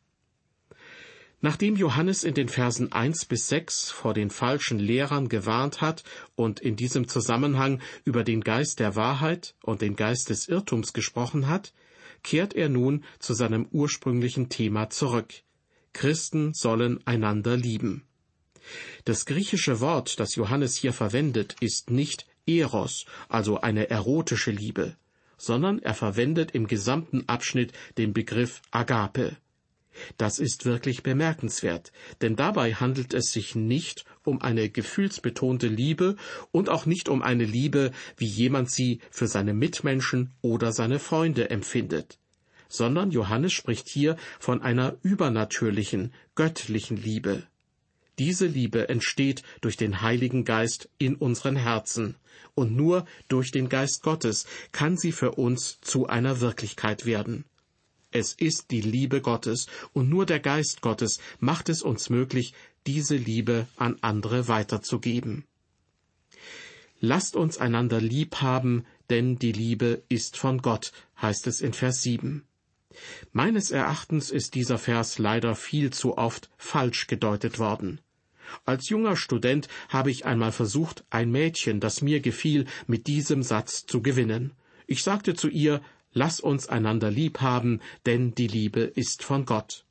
Nachdem 1.43 1.77
Johannes 1.77 2.25
in 2.25 2.35
den 2.35 2.49
Versen 2.49 2.93
eins 2.93 3.27
bis 3.27 3.49
sechs 3.49 3.91
vor 3.91 4.15
den 4.15 4.31
falschen 4.31 4.79
Lehrern 4.79 5.29
gewarnt 5.29 5.81
hat 5.81 6.03
und 6.35 6.61
in 6.61 6.77
diesem 6.77 7.09
Zusammenhang 7.09 7.81
über 8.05 8.25
den 8.25 8.41
Geist 8.43 8.81
der 8.81 8.97
Wahrheit 8.97 9.55
und 9.63 9.83
den 9.83 9.97
Geist 9.97 10.31
des 10.31 10.49
Irrtums 10.49 10.95
gesprochen 10.95 11.47
hat, 11.47 11.75
kehrt 12.23 12.55
er 12.55 12.69
nun 12.69 13.05
zu 13.19 13.35
seinem 13.35 13.67
ursprünglichen 13.71 14.49
Thema 14.49 14.89
zurück. 14.89 15.35
Christen 15.93 16.55
sollen 16.55 17.07
einander 17.07 17.57
lieben. 17.57 18.03
Das 19.05 19.27
griechische 19.27 19.81
Wort, 19.81 20.19
das 20.19 20.35
Johannes 20.35 20.77
hier 20.77 20.93
verwendet, 20.93 21.57
ist 21.61 21.91
nicht 21.91 22.27
Eros, 22.47 23.07
also 23.29 23.61
eine 23.61 23.91
erotische 23.91 24.51
Liebe, 24.51 24.97
sondern 25.37 25.81
er 25.81 25.95
verwendet 25.95 26.53
im 26.53 26.67
gesamten 26.67 27.29
Abschnitt 27.29 27.73
den 27.99 28.13
Begriff 28.13 28.63
Agape. 28.71 29.37
Das 30.17 30.39
ist 30.39 30.65
wirklich 30.65 31.03
bemerkenswert, 31.03 31.93
denn 32.21 32.37
dabei 32.37 32.75
handelt 32.75 33.15
es 33.15 33.33
sich 33.33 33.55
nicht 33.55 34.05
um 34.25 34.43
eine 34.43 34.69
gefühlsbetonte 34.69 35.69
Liebe 35.69 36.17
und 36.53 36.69
auch 36.69 36.87
nicht 36.87 37.09
um 37.09 37.23
eine 37.23 37.45
Liebe, 37.45 37.93
wie 38.17 38.27
jemand 38.27 38.71
sie 38.71 39.01
für 39.11 39.27
seine 39.27 39.55
Mitmenschen 39.55 40.33
oder 40.43 40.73
seine 40.73 40.99
Freunde 40.99 41.51
empfindet, 41.51 42.19
sondern 42.69 43.11
Johannes 43.11 43.53
spricht 43.53 43.89
hier 43.89 44.17
von 44.39 44.63
einer 44.63 44.97
übernatürlichen, 45.03 46.13
göttlichen 46.35 46.97
Liebe. 46.97 47.45
Diese 48.19 48.47
Liebe 48.47 48.89
entsteht 48.89 49.43
durch 49.61 49.77
den 49.77 50.01
Heiligen 50.01 50.45
Geist 50.45 50.89
in 50.99 51.17
unseren 51.17 51.57
Herzen, 51.57 52.17
und 52.55 52.75
nur 52.75 53.05
durch 53.29 53.51
den 53.51 53.69
Geist 53.69 54.03
Gottes 54.03 54.47
kann 54.73 54.97
sie 54.97 55.13
für 55.13 55.33
uns 55.33 55.79
zu 55.83 56.07
einer 56.07 56.41
Wirklichkeit 56.41 57.05
werden. 57.05 57.45
Es 58.11 58.33
ist 58.33 58.71
die 58.71 58.81
Liebe 58.81 59.21
Gottes, 59.21 59.67
und 59.93 60.09
nur 60.09 60.27
der 60.27 60.41
Geist 60.41 60.81
Gottes 60.81 61.19
macht 61.39 61.69
es 61.69 61.83
uns 61.83 62.09
möglich, 62.11 62.55
diese 62.87 63.17
Liebe 63.17 63.67
an 63.77 63.99
andere 64.01 64.49
weiterzugeben. 64.49 65.45
Lasst 67.01 67.37
uns 67.37 67.59
einander 67.59 68.01
lieb 68.01 68.37
haben, 68.37 68.87
denn 69.11 69.39
die 69.39 69.53
Liebe 69.53 70.03
ist 70.09 70.37
von 70.39 70.63
Gott, 70.63 70.93
heißt 71.21 71.47
es 71.47 71.61
in 71.61 71.73
Vers 71.73 72.03
7. 72.03 72.47
Meines 73.33 73.71
Erachtens 73.71 74.31
ist 74.31 74.55
dieser 74.55 74.79
Vers 74.79 75.19
leider 75.19 75.55
viel 75.55 75.93
zu 75.93 76.17
oft 76.17 76.49
falsch 76.57 77.07
gedeutet 77.07 77.59
worden. 77.59 78.01
Als 78.65 78.89
junger 78.89 79.17
Student 79.17 79.69
habe 79.89 80.11
ich 80.11 80.25
einmal 80.25 80.53
versucht, 80.53 81.05
ein 81.11 81.31
Mädchen, 81.31 81.81
das 81.81 82.01
mir 82.01 82.21
gefiel, 82.21 82.67
mit 82.87 83.07
diesem 83.07 83.43
Satz 83.43 83.87
zu 83.87 84.01
gewinnen. 84.01 84.53
Ich 84.87 85.03
sagte 85.03 85.35
zu 85.35 85.49
ihr, 85.49 85.83
lass 86.17 86.41
uns 86.41 86.69
einander 86.69 87.11
lieb 87.11 87.41
haben, 87.41 87.81
denn 88.07 88.35
die 88.35 88.49
Liebe 88.49 88.81
ist 88.81 89.23
von 89.23 89.45
Gott. 89.45 89.85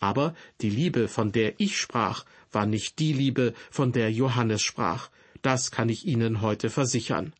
Aber 0.00 0.34
die 0.60 0.70
Liebe, 0.70 1.06
von 1.08 1.30
der 1.30 1.60
ich 1.60 1.78
sprach, 1.78 2.24
war 2.50 2.66
nicht 2.66 2.98
die 2.98 3.12
Liebe, 3.12 3.54
von 3.70 3.92
der 3.92 4.10
Johannes 4.10 4.62
sprach. 4.62 5.10
Das 5.42 5.70
kann 5.70 5.88
ich 5.88 6.06
Ihnen 6.06 6.40
heute 6.40 6.70
versichern. 6.70 7.32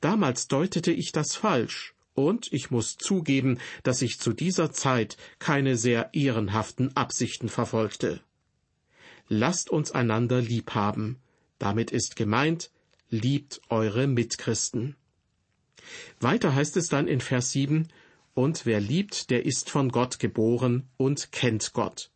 Damals 0.00 0.48
deutete 0.48 0.92
ich 0.92 1.12
das 1.12 1.34
falsch, 1.34 1.94
und 2.14 2.50
ich 2.52 2.70
muss 2.70 2.96
zugeben, 2.96 3.58
dass 3.82 4.00
ich 4.00 4.18
zu 4.18 4.32
dieser 4.32 4.72
Zeit 4.72 5.16
keine 5.38 5.76
sehr 5.76 6.14
ehrenhaften 6.14 6.96
Absichten 6.96 7.48
verfolgte 7.48 8.22
lasst 9.28 9.70
uns 9.70 9.92
einander 9.92 10.40
lieb 10.40 10.72
haben. 10.74 11.20
Damit 11.58 11.90
ist 11.90 12.16
gemeint, 12.16 12.70
liebt 13.08 13.60
eure 13.68 14.06
Mitchristen. 14.06 14.96
Weiter 16.20 16.54
heißt 16.54 16.76
es 16.76 16.88
dann 16.88 17.08
in 17.08 17.20
Vers 17.20 17.50
7, 17.50 17.88
und 18.34 18.66
wer 18.66 18.80
liebt, 18.80 19.30
der 19.30 19.46
ist 19.46 19.70
von 19.70 19.90
Gott 19.90 20.18
geboren 20.18 20.88
und 20.96 21.32
kennt 21.32 21.72
Gott. 21.72 22.10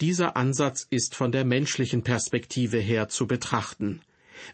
Dieser 0.00 0.36
Ansatz 0.36 0.86
ist 0.90 1.14
von 1.14 1.32
der 1.32 1.44
menschlichen 1.44 2.02
Perspektive 2.02 2.78
her 2.78 3.08
zu 3.08 3.26
betrachten. 3.26 4.02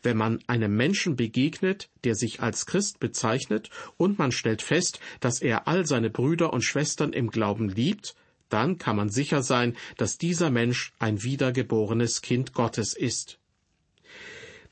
Wenn 0.03 0.17
man 0.17 0.41
einem 0.47 0.77
Menschen 0.77 1.17
begegnet, 1.17 1.89
der 2.05 2.15
sich 2.15 2.41
als 2.41 2.67
Christ 2.67 3.01
bezeichnet, 3.01 3.71
und 3.97 4.19
man 4.19 4.33
stellt 4.33 4.63
fest, 4.63 5.01
dass 5.21 5.41
er 5.41 5.69
all 5.69 5.87
seine 5.87 6.11
Brüder 6.11 6.53
und 6.53 6.63
Schwestern 6.63 7.13
im 7.13 7.31
Glauben 7.31 7.69
liebt, 7.69 8.15
dann 8.49 8.79
kann 8.79 8.97
man 8.97 9.09
sicher 9.09 9.43
sein, 9.43 9.77
dass 9.97 10.19
dieser 10.19 10.51
Mensch 10.51 10.93
ein 10.99 11.23
wiedergeborenes 11.23 12.23
Kind 12.23 12.53
Gottes 12.53 12.95
ist. 12.95 13.39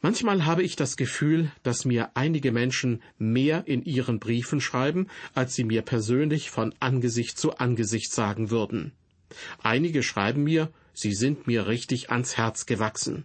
Manchmal 0.04 0.44
habe 0.44 0.62
ich 0.62 0.76
das 0.76 0.98
Gefühl, 0.98 1.50
dass 1.62 1.86
mir 1.86 2.10
einige 2.12 2.52
Menschen 2.52 3.02
mehr 3.16 3.66
in 3.66 3.82
ihren 3.86 4.18
Briefen 4.18 4.60
schreiben, 4.60 5.06
als 5.32 5.54
sie 5.54 5.64
mir 5.64 5.80
persönlich 5.80 6.50
von 6.50 6.74
Angesicht 6.78 7.38
zu 7.38 7.56
Angesicht 7.56 8.12
sagen 8.12 8.50
würden. 8.50 8.92
Einige 9.62 10.02
schreiben 10.02 10.44
mir, 10.44 10.70
sie 10.92 11.14
sind 11.14 11.46
mir 11.46 11.68
richtig 11.68 12.10
ans 12.10 12.36
Herz 12.36 12.66
gewachsen. 12.66 13.24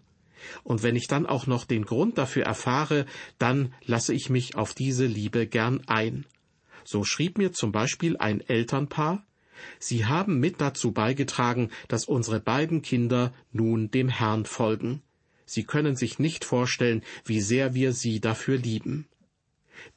Und 0.63 0.81
wenn 0.81 0.95
ich 0.95 1.07
dann 1.07 1.25
auch 1.25 1.47
noch 1.47 1.65
den 1.65 1.83
Grund 1.83 2.17
dafür 2.17 2.43
erfahre, 2.43 3.05
dann 3.39 3.73
lasse 3.83 4.13
ich 4.13 4.29
mich 4.29 4.55
auf 4.55 4.73
diese 4.73 5.05
Liebe 5.05 5.47
gern 5.47 5.81
ein. 5.87 6.25
So 6.85 7.03
schrieb 7.03 7.37
mir 7.37 7.51
zum 7.51 7.73
Beispiel 7.73 8.15
ein 8.15 8.39
Elternpaar, 8.39 9.25
Sie 9.79 10.05
haben 10.05 10.39
mit 10.39 10.61
dazu 10.61 10.93
beigetragen, 10.93 11.71
dass 11.89 12.05
unsere 12.05 12.39
beiden 12.39 12.81
Kinder 12.81 13.33
nun 13.51 13.91
dem 13.91 14.07
Herrn 14.07 14.45
folgen. 14.45 15.01
Sie 15.49 15.63
können 15.63 15.95
sich 15.95 16.19
nicht 16.19 16.45
vorstellen, 16.45 17.03
wie 17.25 17.41
sehr 17.41 17.73
wir 17.73 17.93
sie 17.93 18.19
dafür 18.19 18.57
lieben. 18.57 19.07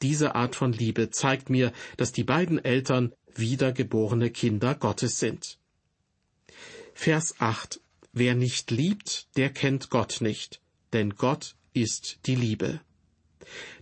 Diese 0.01 0.35
Art 0.35 0.57
von 0.57 0.73
Liebe 0.73 1.11
zeigt 1.11 1.51
mir, 1.51 1.73
dass 1.97 2.13
die 2.13 2.25
beiden 2.25 2.65
Eltern 2.65 3.13
wiedergeborene 3.35 4.31
Kinder 4.31 4.75
Gottes 4.75 5.19
sind. 5.19 5.59
Vers 6.95 7.35
8 7.39 7.81
Wer 8.15 8.35
nicht 8.35 8.71
liebt, 8.71 9.29
der 9.37 9.49
kennt 9.49 9.89
Gott 9.89 10.21
nicht, 10.21 10.61
denn 10.93 11.15
Gott 11.17 11.55
ist 11.73 12.19
die 12.27 12.35
Liebe. 12.35 12.81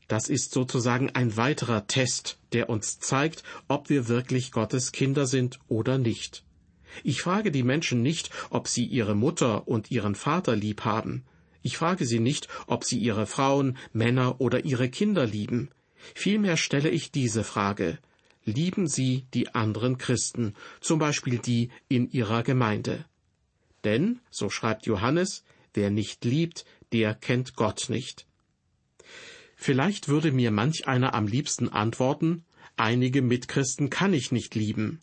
Das 0.06 0.28
ist 0.28 0.52
sozusagen 0.52 1.10
ein 1.10 1.36
weiterer 1.36 1.86
Test, 1.88 2.38
der 2.52 2.68
uns 2.68 3.00
zeigt, 3.00 3.42
ob 3.68 3.90
wir 3.90 4.08
wirklich 4.08 4.52
Gottes 4.52 4.92
Kinder 4.92 5.26
sind 5.26 5.58
oder 5.68 5.98
nicht. 5.98 6.44
Ich 7.04 7.22
frage 7.22 7.50
die 7.50 7.62
Menschen 7.62 8.02
nicht, 8.02 8.30
ob 8.50 8.68
sie 8.68 8.84
ihre 8.84 9.14
Mutter 9.14 9.68
und 9.68 9.90
ihren 9.90 10.14
Vater 10.14 10.56
lieb 10.56 10.84
haben. 10.84 11.24
Ich 11.62 11.76
frage 11.76 12.06
sie 12.06 12.20
nicht, 12.20 12.48
ob 12.66 12.84
sie 12.84 12.98
ihre 12.98 13.26
Frauen, 13.26 13.76
Männer 13.92 14.40
oder 14.40 14.64
ihre 14.64 14.88
Kinder 14.88 15.26
lieben. 15.26 15.70
Vielmehr 16.14 16.56
stelle 16.56 16.88
ich 16.90 17.12
diese 17.12 17.44
Frage. 17.44 17.98
Lieben 18.44 18.86
sie 18.86 19.26
die 19.34 19.54
anderen 19.54 19.98
Christen, 19.98 20.54
zum 20.80 20.98
Beispiel 20.98 21.38
die 21.38 21.70
in 21.88 22.10
ihrer 22.10 22.42
Gemeinde? 22.42 23.04
Denn, 23.84 24.20
so 24.30 24.48
schreibt 24.48 24.86
Johannes, 24.86 25.44
wer 25.74 25.90
nicht 25.90 26.24
liebt, 26.24 26.64
der 26.92 27.14
kennt 27.14 27.54
Gott 27.54 27.86
nicht. 27.88 28.26
Vielleicht 29.56 30.08
würde 30.08 30.32
mir 30.32 30.50
manch 30.50 30.88
einer 30.88 31.14
am 31.14 31.26
liebsten 31.26 31.68
antworten, 31.68 32.44
einige 32.76 33.20
Mitchristen 33.20 33.90
kann 33.90 34.14
ich 34.14 34.32
nicht 34.32 34.54
lieben. 34.54 35.00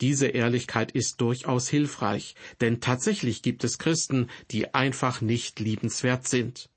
Diese 0.00 0.28
Ehrlichkeit 0.28 0.92
ist 0.92 1.20
durchaus 1.20 1.68
hilfreich, 1.68 2.34
denn 2.60 2.80
tatsächlich 2.80 3.42
gibt 3.42 3.64
es 3.64 3.78
Christen, 3.78 4.28
die 4.50 4.74
einfach 4.74 5.20
nicht 5.20 5.60
liebenswert 5.60 6.28
sind. 6.28 6.68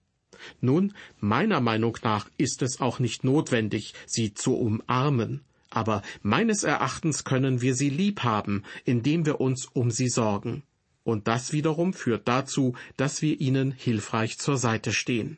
Nun, 0.62 0.94
meiner 1.20 1.60
Meinung 1.60 1.98
nach 2.04 2.30
ist 2.38 2.62
es 2.62 2.80
auch 2.80 3.00
nicht 3.00 3.24
notwendig, 3.24 3.94
sie 4.06 4.34
zu 4.34 4.56
umarmen, 4.56 5.42
aber 5.70 6.02
meines 6.22 6.64
Erachtens 6.64 7.24
können 7.24 7.62
wir 7.62 7.76
sie 7.76 7.90
lieb 7.90 8.24
haben, 8.24 8.64
indem 8.86 9.26
wir 9.26 9.40
uns 9.40 9.66
um 9.66 9.92
sie 9.92 10.10
sorgen. 10.10 10.64
Und 11.04 11.28
das 11.28 11.54
wiederum 11.54 11.94
führt 11.94 12.28
dazu, 12.28 12.76
dass 12.98 13.22
wir 13.22 13.40
ihnen 13.40 13.72
hilfreich 13.72 14.38
zur 14.38 14.58
Seite 14.58 14.94
stehen. 14.94 15.38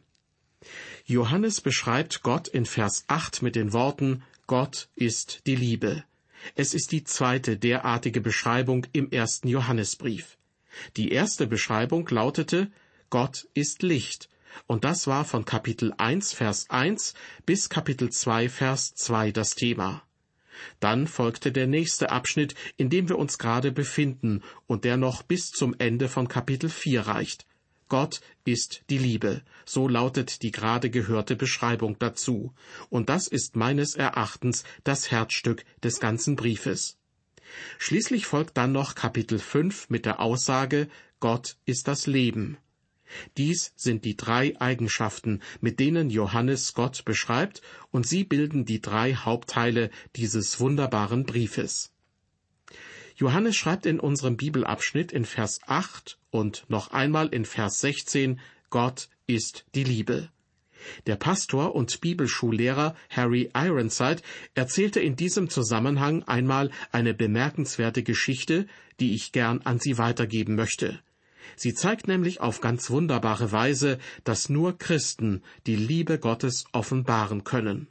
Johannes 1.06 1.62
beschreibt 1.62 2.24
Gott 2.24 2.48
in 2.48 2.65
Vers 2.65 3.06
8 3.08 3.41
mit 3.41 3.56
den 3.56 3.74
Worten 3.74 4.24
Gott 4.48 4.89
ist 4.96 5.48
die 5.48 5.56
Liebe. 5.56 6.03
Es 6.55 6.74
ist 6.74 6.91
die 6.91 7.03
zweite 7.03 7.57
derartige 7.57 8.21
Beschreibung 8.21 8.86
im 8.93 9.12
ersten 9.12 9.48
Johannesbrief. 9.48 10.38
Die 10.98 11.12
erste 11.12 11.48
Beschreibung 11.48 12.07
lautete 12.10 12.71
Gott 13.10 13.48
ist 13.53 13.83
Licht, 13.83 14.29
und 14.67 14.83
das 14.83 15.07
war 15.07 15.25
von 15.25 15.45
Kapitel 15.45 15.93
1 15.98 16.33
Vers 16.33 16.69
1 16.69 17.13
bis 17.45 17.69
Kapitel 17.69 18.10
2 18.10 18.50
Vers 18.50 18.93
2 18.95 19.31
das 19.31 19.55
Thema. 19.55 20.03
Dann 20.79 21.07
folgte 21.07 21.51
der 21.51 21.67
nächste 21.67 22.12
Abschnitt, 22.12 22.55
in 22.77 22.89
dem 22.89 23.10
wir 23.10 23.17
uns 23.17 23.38
gerade 23.38 23.71
befinden 23.71 24.43
und 24.67 24.83
der 24.83 24.98
noch 24.98 25.24
bis 25.24 25.50
zum 25.50 25.75
Ende 25.77 26.07
von 26.07 26.27
Kapitel 26.27 26.69
4 26.69 27.01
reicht. 27.01 27.45
Gott 27.91 28.21
ist 28.45 28.86
die 28.89 28.98
Liebe. 28.98 29.41
So 29.65 29.89
lautet 29.89 30.43
die 30.43 30.51
gerade 30.51 30.89
gehörte 30.89 31.36
Beschreibung 31.36 32.00
dazu. 32.00 32.53
Und 32.88 33.10
das 33.10 33.27
ist 33.27 33.57
meines 33.57 33.95
Erachtens 33.95 34.63
das 34.86 35.12
Herzstück 35.12 35.65
des 35.83 36.00
ganzen 36.00 36.38
Briefes. 36.38 36.98
Schließlich 37.79 38.27
folgt 38.27 38.55
dann 38.55 38.71
noch 38.71 38.95
Kapitel 38.95 39.39
5 39.39 39.89
mit 39.89 40.05
der 40.05 40.21
Aussage, 40.21 40.88
Gott 41.19 41.57
ist 41.65 41.89
das 41.89 42.07
Leben. 42.07 42.57
Dies 43.36 43.74
sind 43.75 44.05
die 44.05 44.15
drei 44.15 44.53
Eigenschaften, 44.62 45.41
mit 45.60 45.81
denen 45.81 46.10
Johannes 46.10 46.74
Gott 46.74 47.03
beschreibt, 47.03 47.62
und 47.91 48.07
sie 48.07 48.24
bilden 48.24 48.63
die 48.63 48.79
drei 48.79 49.15
Hauptteile 49.15 49.89
dieses 50.15 50.62
wunderbaren 50.62 51.25
Briefes. 51.25 51.90
Johannes 53.22 53.56
schreibt 53.56 53.86
in 53.86 54.00
unserem 54.00 54.36
Bibelabschnitt 54.36 55.12
in 55.12 55.25
Vers 55.25 55.60
8 55.68 56.18
und 56.32 56.66
noch 56.70 56.90
einmal 56.90 57.28
in 57.28 57.46
Vers 57.46 57.80
16, 57.80 58.40
Gott 58.72 59.10
ist 59.28 59.63
die 59.75 59.84
Liebe. 59.84 60.30
Der 61.06 61.18
Pastor 61.18 61.75
und 61.75 62.01
Bibelschullehrer 62.01 62.96
Harry 63.12 63.51
Ironside 63.54 64.24
erzählte 64.56 65.01
in 65.01 65.16
diesem 65.16 65.51
Zusammenhang 65.51 66.24
einmal 66.24 66.72
eine 66.92 67.13
bemerkenswerte 67.13 68.01
Geschichte, 68.01 68.66
die 69.00 69.13
ich 69.13 69.32
gern 69.32 69.62
an 69.66 69.80
Sie 69.80 70.00
weitergeben 70.00 70.56
möchte. 70.56 71.00
Sie 71.56 71.75
zeigt 71.75 72.08
nämlich 72.08 72.42
auf 72.42 72.60
ganz 72.60 72.90
wunderbare 72.90 73.51
Weise, 73.51 74.00
dass 74.24 74.50
nur 74.50 74.80
Christen 74.80 75.44
die 75.68 75.75
Liebe 75.75 76.18
Gottes 76.18 76.66
offenbaren 76.72 77.44
können. 77.44 77.88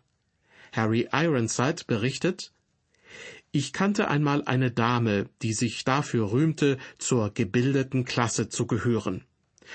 Harry 0.73 1.09
Ironside 1.13 1.85
berichtet, 1.87 2.53
ich 3.53 3.73
kannte 3.73 4.09
einmal 4.09 4.45
eine 4.45 4.71
Dame, 4.71 5.29
die 5.43 5.53
sich 5.53 5.85
dafür 5.85 6.31
rühmte, 6.31 6.79
zur 6.99 7.35
gebildeten 7.35 8.05
Klasse 8.05 8.49
zu 8.49 8.67
gehören. 8.67 9.25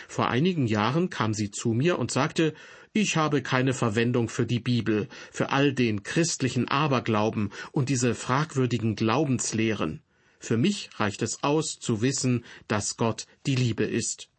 Vor 0.08 0.30
einigen 0.30 0.68
Jahren 0.68 1.10
kam 1.10 1.34
sie 1.34 1.52
zu 1.52 1.70
mir 1.70 2.00
und 2.00 2.12
sagte, 2.12 2.54
ich 2.94 3.18
habe 3.18 3.42
keine 3.42 3.74
Verwendung 3.74 4.30
für 4.30 4.46
die 4.46 4.62
Bibel, 4.62 5.10
für 5.32 5.50
all 5.50 5.74
den 5.74 6.04
christlichen 6.04 6.70
Aberglauben 6.70 7.52
und 7.74 7.90
diese 7.90 8.16
fragwürdigen 8.16 8.96
Glaubenslehren. 8.96 10.02
Für 10.40 10.56
mich 10.56 10.90
reicht 10.96 11.22
es 11.22 11.44
aus, 11.44 11.78
zu 11.80 12.02
wissen, 12.02 12.46
dass 12.70 12.96
Gott 12.96 13.26
die 13.46 13.56
Liebe 13.56 13.84
ist. 13.84 14.30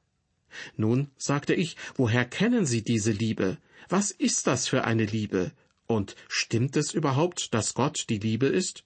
Nun, 0.77 1.11
sagte 1.19 1.53
ich, 1.53 1.77
woher 1.97 2.25
kennen 2.25 2.65
Sie 2.65 2.83
diese 2.83 3.13
Liebe? 3.13 3.59
Was 3.91 4.11
ist 4.11 4.47
das 4.47 4.69
für 4.69 4.85
eine 4.85 5.05
Liebe? 5.05 5.53
Und 5.87 6.17
stimmt 6.29 6.77
es 6.77 6.95
überhaupt, 6.95 7.53
dass 7.53 7.75
Gott 7.75 8.07
die 8.09 8.19
Liebe 8.19 8.47
ist? 8.47 8.86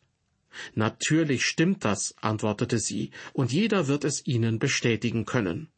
Natürlich 0.75 1.45
stimmt 1.45 1.85
das, 1.85 2.15
antwortete 2.21 2.79
sie, 2.79 3.11
und 3.33 3.53
jeder 3.53 3.89
wird 3.89 4.05
es 4.05 4.27
Ihnen 4.27 4.59
bestätigen 4.59 5.25
können. 5.25 5.69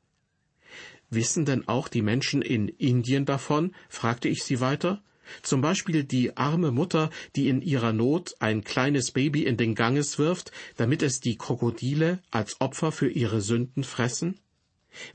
Wissen 1.11 1.45
denn 1.45 1.69
auch 1.69 1.89
die 1.89 2.03
Menschen 2.03 2.41
in 2.41 2.69
Indien 2.69 3.27
davon? 3.27 3.75
fragte 3.91 4.29
ich 4.29 4.45
sie 4.45 4.61
weiter. 4.61 5.03
Zum 5.43 5.61
Beispiel 5.61 6.05
die 6.05 6.37
arme 6.37 6.73
Mutter, 6.73 7.11
die 7.37 7.49
in 7.49 7.61
ihrer 7.63 7.93
Not 7.93 8.35
ein 8.41 8.65
kleines 8.65 9.11
Baby 9.11 9.45
in 9.45 9.57
den 9.57 9.75
Ganges 9.75 10.19
wirft, 10.19 10.53
damit 10.77 11.03
es 11.03 11.21
die 11.21 11.37
Krokodile 11.37 12.21
als 12.31 12.61
Opfer 12.61 12.93
für 12.93 13.09
ihre 13.09 13.41
Sünden 13.41 13.85
fressen? 13.85 14.41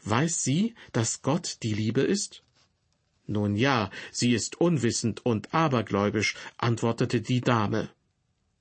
Weiß 0.04 0.44
sie, 0.44 0.76
dass 0.92 1.22
Gott 1.22 1.58
die 1.64 1.74
Liebe 1.74 2.02
ist? 2.02 2.44
Nun 3.26 3.56
ja, 3.56 3.90
sie 4.12 4.34
ist 4.34 4.62
unwissend 4.62 5.26
und 5.26 5.54
abergläubisch, 5.54 6.36
antwortete 6.58 7.22
die 7.22 7.42
Dame. 7.42 7.90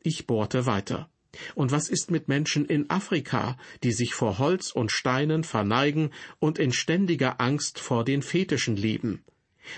Ich 0.07 0.29
bohrte 0.29 0.67
weiter. 0.67 1.11
Und 1.57 1.73
was 1.73 1.89
ist 1.89 2.13
mit 2.13 2.29
Menschen 2.29 2.65
in 2.65 2.89
Afrika, 2.91 3.59
die 3.83 3.91
sich 3.91 4.15
vor 4.15 4.39
Holz 4.39 4.71
und 4.71 4.93
Steinen 4.93 5.43
verneigen 5.43 6.13
und 6.39 6.61
in 6.61 6.73
ständiger 6.73 7.41
Angst 7.41 7.81
vor 7.81 8.05
den 8.05 8.23
Fetischen 8.23 8.77
leben? 8.77 9.25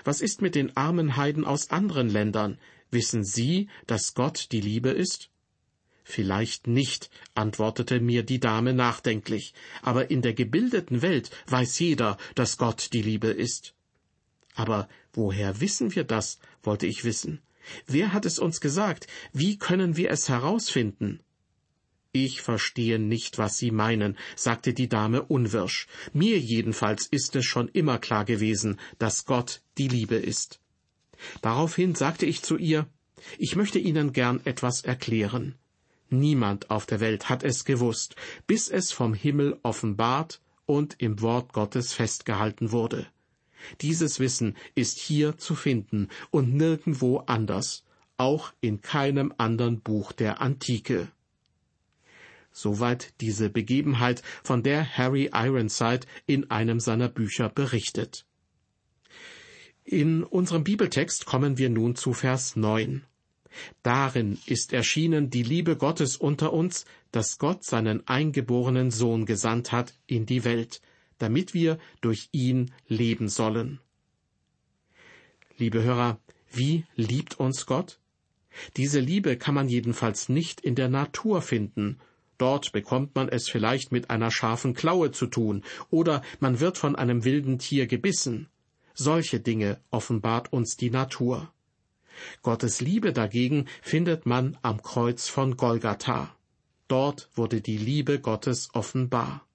Was 0.04 0.20
ist 0.20 0.42
mit 0.42 0.54
den 0.54 0.76
armen 0.76 1.16
Heiden 1.16 1.46
aus 1.46 1.70
anderen 1.70 2.10
Ländern? 2.10 2.58
Wissen 2.90 3.24
Sie, 3.24 3.70
dass 3.86 4.12
Gott 4.12 4.48
die 4.52 4.60
Liebe 4.60 4.90
ist? 4.90 5.30
Vielleicht 6.04 6.66
nicht, 6.66 7.08
antwortete 7.34 7.98
mir 7.98 8.22
die 8.22 8.38
Dame 8.38 8.74
nachdenklich, 8.74 9.54
aber 9.80 10.10
in 10.10 10.20
der 10.20 10.34
gebildeten 10.34 11.00
Welt 11.00 11.30
weiß 11.46 11.78
jeder, 11.78 12.18
dass 12.34 12.58
Gott 12.58 12.90
die 12.92 13.00
Liebe 13.00 13.28
ist. 13.28 13.72
Aber 14.54 14.90
woher 15.14 15.62
wissen 15.62 15.94
wir 15.94 16.04
das? 16.04 16.38
wollte 16.62 16.86
ich 16.86 17.04
wissen. 17.04 17.40
Wer 17.86 18.12
hat 18.12 18.26
es 18.26 18.38
uns 18.38 18.60
gesagt? 18.60 19.06
Wie 19.32 19.58
können 19.58 19.96
wir 19.96 20.10
es 20.10 20.28
herausfinden? 20.28 21.20
Ich 22.12 22.40
verstehe 22.40 22.98
nicht, 22.98 23.38
was 23.38 23.58
Sie 23.58 23.70
meinen, 23.70 24.16
sagte 24.34 24.72
die 24.72 24.88
Dame 24.88 25.22
unwirsch. 25.22 25.86
Mir 26.12 26.38
jedenfalls 26.38 27.06
ist 27.06 27.36
es 27.36 27.44
schon 27.44 27.68
immer 27.68 27.98
klar 27.98 28.24
gewesen, 28.24 28.78
dass 28.98 29.26
Gott 29.26 29.60
die 29.76 29.88
Liebe 29.88 30.16
ist. 30.16 30.60
Daraufhin 31.42 31.94
sagte 31.94 32.26
ich 32.26 32.42
zu 32.42 32.56
ihr, 32.56 32.86
ich 33.36 33.56
möchte 33.56 33.78
Ihnen 33.78 34.12
gern 34.12 34.40
etwas 34.44 34.82
erklären. 34.82 35.54
Niemand 36.08 36.70
auf 36.70 36.86
der 36.86 37.00
Welt 37.00 37.28
hat 37.28 37.44
es 37.44 37.64
gewusst, 37.64 38.16
bis 38.46 38.68
es 38.68 38.92
vom 38.92 39.12
Himmel 39.12 39.58
offenbart 39.62 40.40
und 40.64 40.96
im 40.98 41.20
Wort 41.20 41.52
Gottes 41.52 41.92
festgehalten 41.92 42.72
wurde. 42.72 43.06
Dieses 43.80 44.20
Wissen 44.20 44.56
ist 44.74 44.98
hier 44.98 45.38
zu 45.38 45.54
finden 45.54 46.08
und 46.30 46.54
nirgendwo 46.54 47.18
anders, 47.26 47.84
auch 48.16 48.52
in 48.60 48.80
keinem 48.80 49.32
anderen 49.38 49.80
Buch 49.80 50.12
der 50.12 50.40
Antike. 50.40 51.08
Soweit 52.52 53.12
diese 53.20 53.50
Begebenheit, 53.50 54.22
von 54.42 54.62
der 54.62 54.96
Harry 54.96 55.30
Ironside 55.32 56.06
in 56.26 56.50
einem 56.50 56.80
seiner 56.80 57.08
Bücher 57.08 57.48
berichtet. 57.48 58.24
In 59.84 60.24
unserem 60.24 60.64
Bibeltext 60.64 61.24
kommen 61.24 61.56
wir 61.56 61.70
nun 61.70 61.94
zu 61.94 62.12
Vers 62.12 62.56
9. 62.56 63.04
Darin 63.82 64.38
ist 64.46 64.72
erschienen 64.72 65.30
die 65.30 65.42
Liebe 65.42 65.76
Gottes 65.76 66.16
unter 66.16 66.52
uns, 66.52 66.84
dass 67.12 67.38
Gott 67.38 67.64
seinen 67.64 68.06
eingeborenen 68.06 68.90
Sohn 68.90 69.24
gesandt 69.24 69.72
hat 69.72 69.94
in 70.06 70.26
die 70.26 70.44
Welt, 70.44 70.82
damit 71.18 71.54
wir 71.54 71.78
durch 72.00 72.28
ihn 72.32 72.72
leben 72.86 73.28
sollen. 73.28 73.80
Liebe 75.56 75.82
Hörer, 75.82 76.20
wie 76.50 76.84
liebt 76.94 77.38
uns 77.38 77.66
Gott? 77.66 77.98
Diese 78.76 79.00
Liebe 79.00 79.36
kann 79.36 79.54
man 79.54 79.68
jedenfalls 79.68 80.28
nicht 80.28 80.60
in 80.60 80.74
der 80.74 80.88
Natur 80.88 81.42
finden. 81.42 81.98
Dort 82.38 82.72
bekommt 82.72 83.14
man 83.14 83.28
es 83.28 83.48
vielleicht 83.48 83.90
mit 83.90 84.10
einer 84.10 84.30
scharfen 84.30 84.74
Klaue 84.74 85.10
zu 85.10 85.26
tun, 85.26 85.64
oder 85.90 86.22
man 86.38 86.60
wird 86.60 86.78
von 86.78 86.94
einem 86.96 87.24
wilden 87.24 87.58
Tier 87.58 87.86
gebissen. 87.86 88.48
Solche 88.94 89.40
Dinge 89.40 89.80
offenbart 89.90 90.52
uns 90.52 90.76
die 90.76 90.90
Natur. 90.90 91.52
Gottes 92.42 92.80
Liebe 92.80 93.12
dagegen 93.12 93.66
findet 93.82 94.26
man 94.26 94.58
am 94.62 94.82
Kreuz 94.82 95.28
von 95.28 95.56
Golgatha. 95.56 96.34
Dort 96.88 97.28
wurde 97.34 97.60
die 97.60 97.78
Liebe 97.78 98.20
Gottes 98.20 98.70
offenbar. 98.72 99.47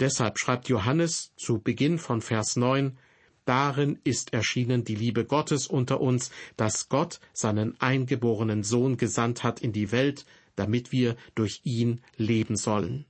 Deshalb 0.00 0.38
schreibt 0.38 0.68
Johannes 0.68 1.32
zu 1.36 1.58
Beginn 1.58 1.98
von 1.98 2.20
Vers 2.20 2.56
9, 2.56 2.96
Darin 3.44 3.98
ist 4.04 4.34
erschienen 4.34 4.84
die 4.84 4.94
Liebe 4.94 5.24
Gottes 5.24 5.66
unter 5.66 6.02
uns, 6.02 6.30
dass 6.58 6.90
Gott 6.90 7.18
seinen 7.32 7.80
eingeborenen 7.80 8.62
Sohn 8.62 8.98
gesandt 8.98 9.42
hat 9.42 9.60
in 9.60 9.72
die 9.72 9.90
Welt, 9.90 10.26
damit 10.54 10.92
wir 10.92 11.16
durch 11.34 11.62
ihn 11.64 12.02
leben 12.18 12.56
sollen. 12.56 13.06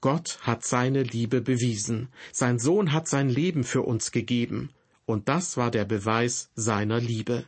Gott 0.00 0.38
hat 0.40 0.64
seine 0.64 1.02
Liebe 1.02 1.42
bewiesen, 1.42 2.08
sein 2.32 2.58
Sohn 2.58 2.92
hat 2.92 3.08
sein 3.08 3.28
Leben 3.28 3.62
für 3.62 3.82
uns 3.82 4.10
gegeben, 4.10 4.70
und 5.04 5.28
das 5.28 5.58
war 5.58 5.70
der 5.70 5.84
Beweis 5.84 6.50
seiner 6.54 6.98
Liebe. 6.98 7.44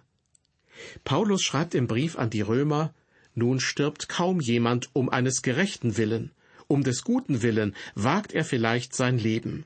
Paulus 1.04 1.42
schreibt 1.42 1.74
im 1.74 1.86
Brief 1.86 2.18
an 2.18 2.28
die 2.28 2.42
Römer, 2.42 2.92
nun 3.34 3.60
stirbt 3.60 4.08
kaum 4.08 4.40
jemand 4.40 4.90
um 4.92 5.08
eines 5.08 5.42
gerechten 5.42 5.96
willen, 5.96 6.32
um 6.68 6.84
des 6.84 7.02
guten 7.02 7.42
willen 7.42 7.74
wagt 7.94 8.32
er 8.32 8.44
vielleicht 8.44 8.94
sein 8.94 9.18
Leben. 9.18 9.64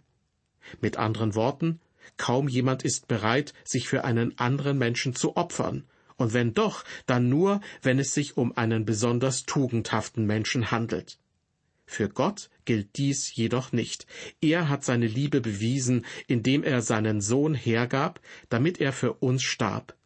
Mit 0.81 0.97
anderen 0.97 1.35
Worten, 1.35 1.81
kaum 2.17 2.49
jemand 2.49 2.85
ist 2.85 3.09
bereit, 3.09 3.53
sich 3.65 3.89
für 3.89 4.05
einen 4.05 4.39
anderen 4.39 4.79
Menschen 4.79 5.15
zu 5.15 5.37
opfern, 5.37 5.85
und 6.17 6.33
wenn 6.33 6.55
doch, 6.55 6.85
dann 7.07 7.29
nur, 7.29 7.61
wenn 7.83 7.99
es 7.99 8.15
sich 8.15 8.37
um 8.37 8.57
einen 8.57 8.85
besonders 8.85 9.43
tugendhaften 9.43 10.25
Menschen 10.25 10.71
handelt. 10.71 11.19
Für 11.85 12.09
Gott 12.09 12.49
gilt 12.65 12.97
dies 12.97 13.35
jedoch 13.35 13.73
nicht. 13.73 14.07
Er 14.41 14.69
hat 14.69 14.85
seine 14.85 15.07
Liebe 15.07 15.41
bewiesen, 15.41 16.07
indem 16.27 16.63
er 16.63 16.81
seinen 16.81 17.21
Sohn 17.21 17.55
hergab, 17.55 18.21
damit 18.49 18.81
er 18.81 18.93
für 18.93 19.15
uns 19.15 19.43
starb. 19.43 19.97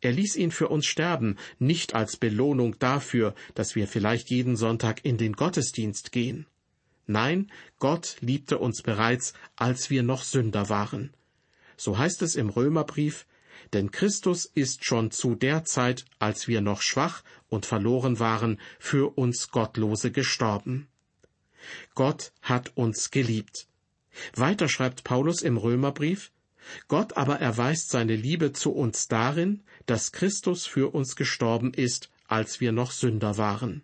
Er 0.00 0.12
ließ 0.12 0.36
ihn 0.36 0.50
für 0.50 0.68
uns 0.68 0.86
sterben, 0.86 1.36
nicht 1.58 1.94
als 1.94 2.16
Belohnung 2.16 2.78
dafür, 2.78 3.34
dass 3.54 3.74
wir 3.74 3.88
vielleicht 3.88 4.30
jeden 4.30 4.56
Sonntag 4.56 5.04
in 5.04 5.18
den 5.18 5.32
Gottesdienst 5.32 6.12
gehen. 6.12 6.46
Nein, 7.06 7.50
Gott 7.78 8.16
liebte 8.20 8.58
uns 8.58 8.82
bereits, 8.82 9.32
als 9.56 9.90
wir 9.90 10.02
noch 10.02 10.22
Sünder 10.22 10.68
waren. 10.68 11.12
So 11.76 11.98
heißt 11.98 12.22
es 12.22 12.36
im 12.36 12.48
Römerbrief, 12.50 13.26
denn 13.72 13.90
Christus 13.90 14.44
ist 14.44 14.84
schon 14.84 15.10
zu 15.10 15.34
der 15.34 15.64
Zeit, 15.64 16.04
als 16.18 16.48
wir 16.48 16.60
noch 16.60 16.82
schwach 16.82 17.22
und 17.48 17.66
verloren 17.66 18.18
waren, 18.18 18.60
für 18.78 19.16
uns 19.16 19.50
Gottlose 19.50 20.12
gestorben. 20.12 20.88
Gott 21.94 22.32
hat 22.42 22.76
uns 22.76 23.10
geliebt. 23.10 23.66
Weiter 24.34 24.68
schreibt 24.68 25.04
Paulus 25.04 25.42
im 25.42 25.56
Römerbrief, 25.56 26.30
Gott 26.88 27.16
aber 27.16 27.40
erweist 27.40 27.90
seine 27.90 28.16
Liebe 28.16 28.52
zu 28.52 28.72
uns 28.72 29.08
darin, 29.08 29.62
dass 29.86 30.12
Christus 30.12 30.66
für 30.66 30.94
uns 30.94 31.16
gestorben 31.16 31.72
ist, 31.72 32.10
als 32.26 32.60
wir 32.60 32.72
noch 32.72 32.92
Sünder 32.92 33.38
waren. 33.38 33.82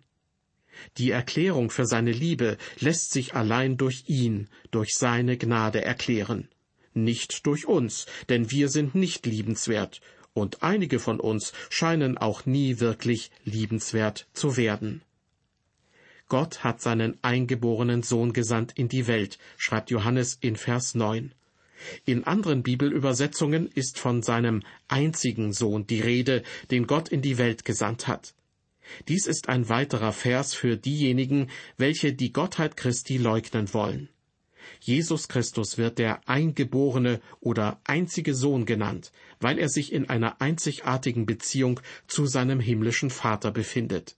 Die 0.97 1.11
Erklärung 1.11 1.69
für 1.69 1.85
seine 1.85 2.11
Liebe 2.11 2.57
lässt 2.79 3.11
sich 3.11 3.33
allein 3.33 3.77
durch 3.77 4.03
ihn, 4.07 4.49
durch 4.71 4.95
seine 4.95 5.37
Gnade 5.37 5.83
erklären, 5.83 6.49
nicht 6.93 7.45
durch 7.45 7.65
uns, 7.65 8.05
denn 8.29 8.51
wir 8.51 8.69
sind 8.69 8.95
nicht 8.95 9.25
liebenswert, 9.25 10.01
und 10.33 10.63
einige 10.63 10.99
von 10.99 11.19
uns 11.19 11.53
scheinen 11.69 12.17
auch 12.17 12.45
nie 12.45 12.79
wirklich 12.79 13.31
liebenswert 13.45 14.27
zu 14.33 14.57
werden. 14.57 15.01
Gott 16.27 16.63
hat 16.63 16.81
seinen 16.81 17.17
eingeborenen 17.21 18.03
Sohn 18.03 18.33
gesandt 18.33 18.73
in 18.75 18.89
die 18.89 19.07
Welt, 19.07 19.37
schreibt 19.57 19.91
Johannes 19.91 20.37
in 20.41 20.55
Vers 20.55 20.95
9. 20.95 21.33
In 22.05 22.23
anderen 22.23 22.63
Bibelübersetzungen 22.63 23.67
ist 23.67 23.99
von 23.99 24.21
seinem 24.21 24.63
einzigen 24.87 25.53
Sohn 25.53 25.87
die 25.87 26.01
Rede, 26.01 26.43
den 26.71 26.87
Gott 26.87 27.09
in 27.09 27.21
die 27.21 27.37
Welt 27.37 27.65
gesandt 27.65 28.07
hat. 28.07 28.33
Dies 29.07 29.25
ist 29.25 29.49
ein 29.49 29.67
weiterer 29.69 30.13
Vers 30.13 30.53
für 30.53 30.77
diejenigen, 30.77 31.49
welche 31.77 32.13
die 32.13 32.31
Gottheit 32.31 32.77
Christi 32.77 33.17
leugnen 33.17 33.73
wollen. 33.73 34.09
Jesus 34.79 35.27
Christus 35.27 35.77
wird 35.77 35.99
der 35.99 36.27
eingeborene 36.27 37.21
oder 37.39 37.79
einzige 37.83 38.33
Sohn 38.33 38.65
genannt, 38.65 39.11
weil 39.39 39.59
er 39.59 39.69
sich 39.69 39.91
in 39.93 40.09
einer 40.09 40.41
einzigartigen 40.41 41.25
Beziehung 41.25 41.79
zu 42.07 42.25
seinem 42.25 42.59
himmlischen 42.59 43.09
Vater 43.09 43.51
befindet. 43.51 44.15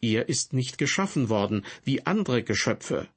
Er 0.00 0.28
ist 0.28 0.52
nicht 0.52 0.78
geschaffen 0.78 1.28
worden 1.28 1.64
wie 1.84 2.06
andere 2.06 2.42
Geschöpfe. 2.42 3.08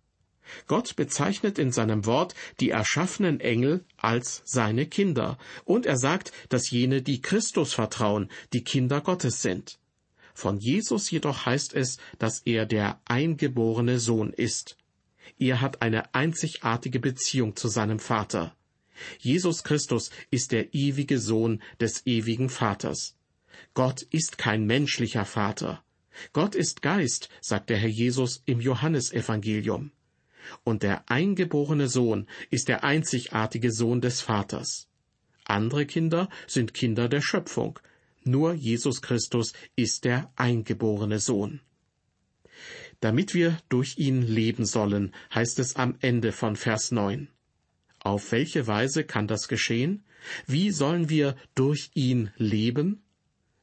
Gott 0.67 0.95
bezeichnet 0.95 1.59
in 1.59 1.71
seinem 1.71 2.05
Wort 2.05 2.35
die 2.59 2.69
erschaffenen 2.69 3.39
Engel 3.39 3.83
als 3.97 4.41
seine 4.45 4.85
Kinder, 4.85 5.37
und 5.65 5.85
er 5.85 5.97
sagt, 5.97 6.31
dass 6.49 6.69
jene, 6.69 7.01
die 7.01 7.21
Christus 7.21 7.73
vertrauen, 7.73 8.29
die 8.53 8.63
Kinder 8.63 9.01
Gottes 9.01 9.41
sind. 9.41 9.79
Von 10.33 10.59
Jesus 10.59 11.09
jedoch 11.09 11.45
heißt 11.45 11.73
es, 11.73 11.97
dass 12.19 12.41
er 12.45 12.65
der 12.65 13.01
eingeborene 13.05 13.99
Sohn 13.99 14.31
ist. 14.31 14.77
Er 15.39 15.61
hat 15.61 15.81
eine 15.81 16.13
einzigartige 16.13 16.99
Beziehung 16.99 17.55
zu 17.55 17.67
seinem 17.67 17.99
Vater. 17.99 18.55
Jesus 19.19 19.63
Christus 19.63 20.11
ist 20.31 20.51
der 20.51 20.73
ewige 20.73 21.19
Sohn 21.19 21.61
des 21.79 22.05
ewigen 22.05 22.49
Vaters. 22.49 23.15
Gott 23.73 24.03
ist 24.03 24.37
kein 24.37 24.65
menschlicher 24.65 25.25
Vater. 25.25 25.83
Gott 26.33 26.55
ist 26.55 26.81
Geist, 26.81 27.29
sagt 27.41 27.69
der 27.69 27.77
Herr 27.77 27.89
Jesus 27.89 28.41
im 28.45 28.59
Johannesevangelium. 28.59 29.91
Und 30.63 30.83
der 30.83 31.09
eingeborene 31.09 31.87
Sohn 31.87 32.27
ist 32.49 32.67
der 32.67 32.83
einzigartige 32.83 33.71
Sohn 33.71 34.01
des 34.01 34.21
Vaters. 34.21 34.87
Andere 35.45 35.85
Kinder 35.85 36.29
sind 36.45 36.73
Kinder 36.73 37.07
der 37.07 37.21
Schöpfung, 37.21 37.79
nur 38.23 38.53
Jesus 38.53 39.01
Christus 39.01 39.53
ist 39.75 40.03
der 40.03 40.31
eingeborene 40.35 41.19
Sohn. 41.19 41.61
Damit 42.99 43.33
wir 43.33 43.57
durch 43.69 43.97
ihn 43.97 44.21
leben 44.21 44.65
sollen, 44.65 45.13
heißt 45.33 45.59
es 45.59 45.75
am 45.75 45.95
Ende 46.01 46.31
von 46.31 46.55
Vers 46.55 46.91
9. 46.91 47.29
Auf 47.99 48.31
welche 48.31 48.67
Weise 48.67 49.03
kann 49.03 49.27
das 49.27 49.47
geschehen? 49.47 50.03
Wie 50.45 50.71
sollen 50.71 51.09
wir 51.09 51.35
durch 51.55 51.91
ihn 51.93 52.31
leben? 52.37 53.03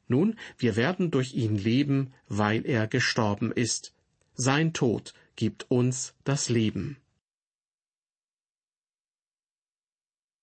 Nun, 0.07 0.39
wir 0.57 0.75
werden 0.75 1.11
durch 1.11 1.33
ihn 1.33 1.57
leben, 1.57 2.13
weil 2.27 2.65
er 2.65 2.87
gestorben 2.87 3.51
ist. 3.51 3.93
Sein 4.35 4.73
Tod 4.73 5.13
gibt 5.35 5.69
uns 5.69 6.13
das 6.23 6.49
Leben. 6.49 6.97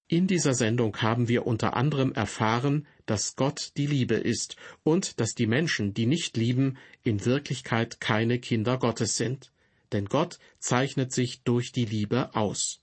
In 0.08 0.26
dieser 0.26 0.52
Sendung 0.52 0.94
haben 1.00 1.28
wir 1.28 1.46
unter 1.46 1.74
anderem 1.74 2.12
erfahren, 2.12 2.86
dass 3.06 3.34
Gott 3.34 3.72
die 3.78 3.86
Liebe 3.86 4.16
ist 4.16 4.56
und 4.82 5.18
dass 5.20 5.34
die 5.34 5.46
Menschen, 5.46 5.94
die 5.94 6.04
nicht 6.04 6.36
lieben, 6.36 6.76
in 7.02 7.24
Wirklichkeit 7.24 7.98
keine 7.98 8.38
Kinder 8.38 8.76
Gottes 8.76 9.16
sind. 9.16 9.52
Denn 9.90 10.04
Gott 10.04 10.38
zeichnet 10.58 11.12
sich 11.12 11.44
durch 11.44 11.72
die 11.72 11.86
Liebe 11.86 12.34
aus. 12.36 12.82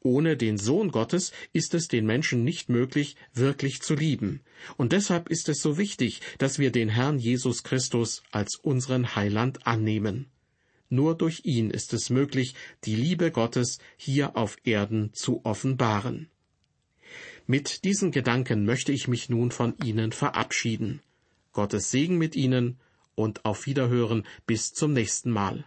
Ohne 0.00 0.38
den 0.38 0.56
Sohn 0.56 0.90
Gottes 0.90 1.32
ist 1.52 1.74
es 1.74 1.88
den 1.88 2.06
Menschen 2.06 2.42
nicht 2.42 2.70
möglich, 2.70 3.16
wirklich 3.34 3.82
zu 3.82 3.94
lieben. 3.94 4.40
Und 4.78 4.92
deshalb 4.92 5.28
ist 5.28 5.48
es 5.50 5.60
so 5.60 5.76
wichtig, 5.76 6.22
dass 6.38 6.58
wir 6.58 6.72
den 6.72 6.88
Herrn 6.88 7.18
Jesus 7.18 7.62
Christus 7.62 8.22
als 8.30 8.56
unseren 8.56 9.14
Heiland 9.14 9.66
annehmen. 9.66 10.30
Nur 10.90 11.16
durch 11.16 11.42
ihn 11.44 11.70
ist 11.70 11.94
es 11.94 12.10
möglich, 12.10 12.54
die 12.84 12.96
Liebe 12.96 13.30
Gottes 13.30 13.78
hier 13.96 14.36
auf 14.36 14.56
Erden 14.64 15.14
zu 15.14 15.44
offenbaren. 15.44 16.28
Mit 17.46 17.84
diesen 17.84 18.10
Gedanken 18.10 18.64
möchte 18.64 18.92
ich 18.92 19.06
mich 19.06 19.30
nun 19.30 19.52
von 19.52 19.74
Ihnen 19.84 20.10
verabschieden. 20.10 21.00
Gottes 21.52 21.90
Segen 21.90 22.18
mit 22.18 22.34
Ihnen 22.34 22.78
und 23.14 23.44
auf 23.44 23.66
Wiederhören 23.66 24.26
bis 24.46 24.72
zum 24.72 24.92
nächsten 24.92 25.30
Mal. 25.30 25.64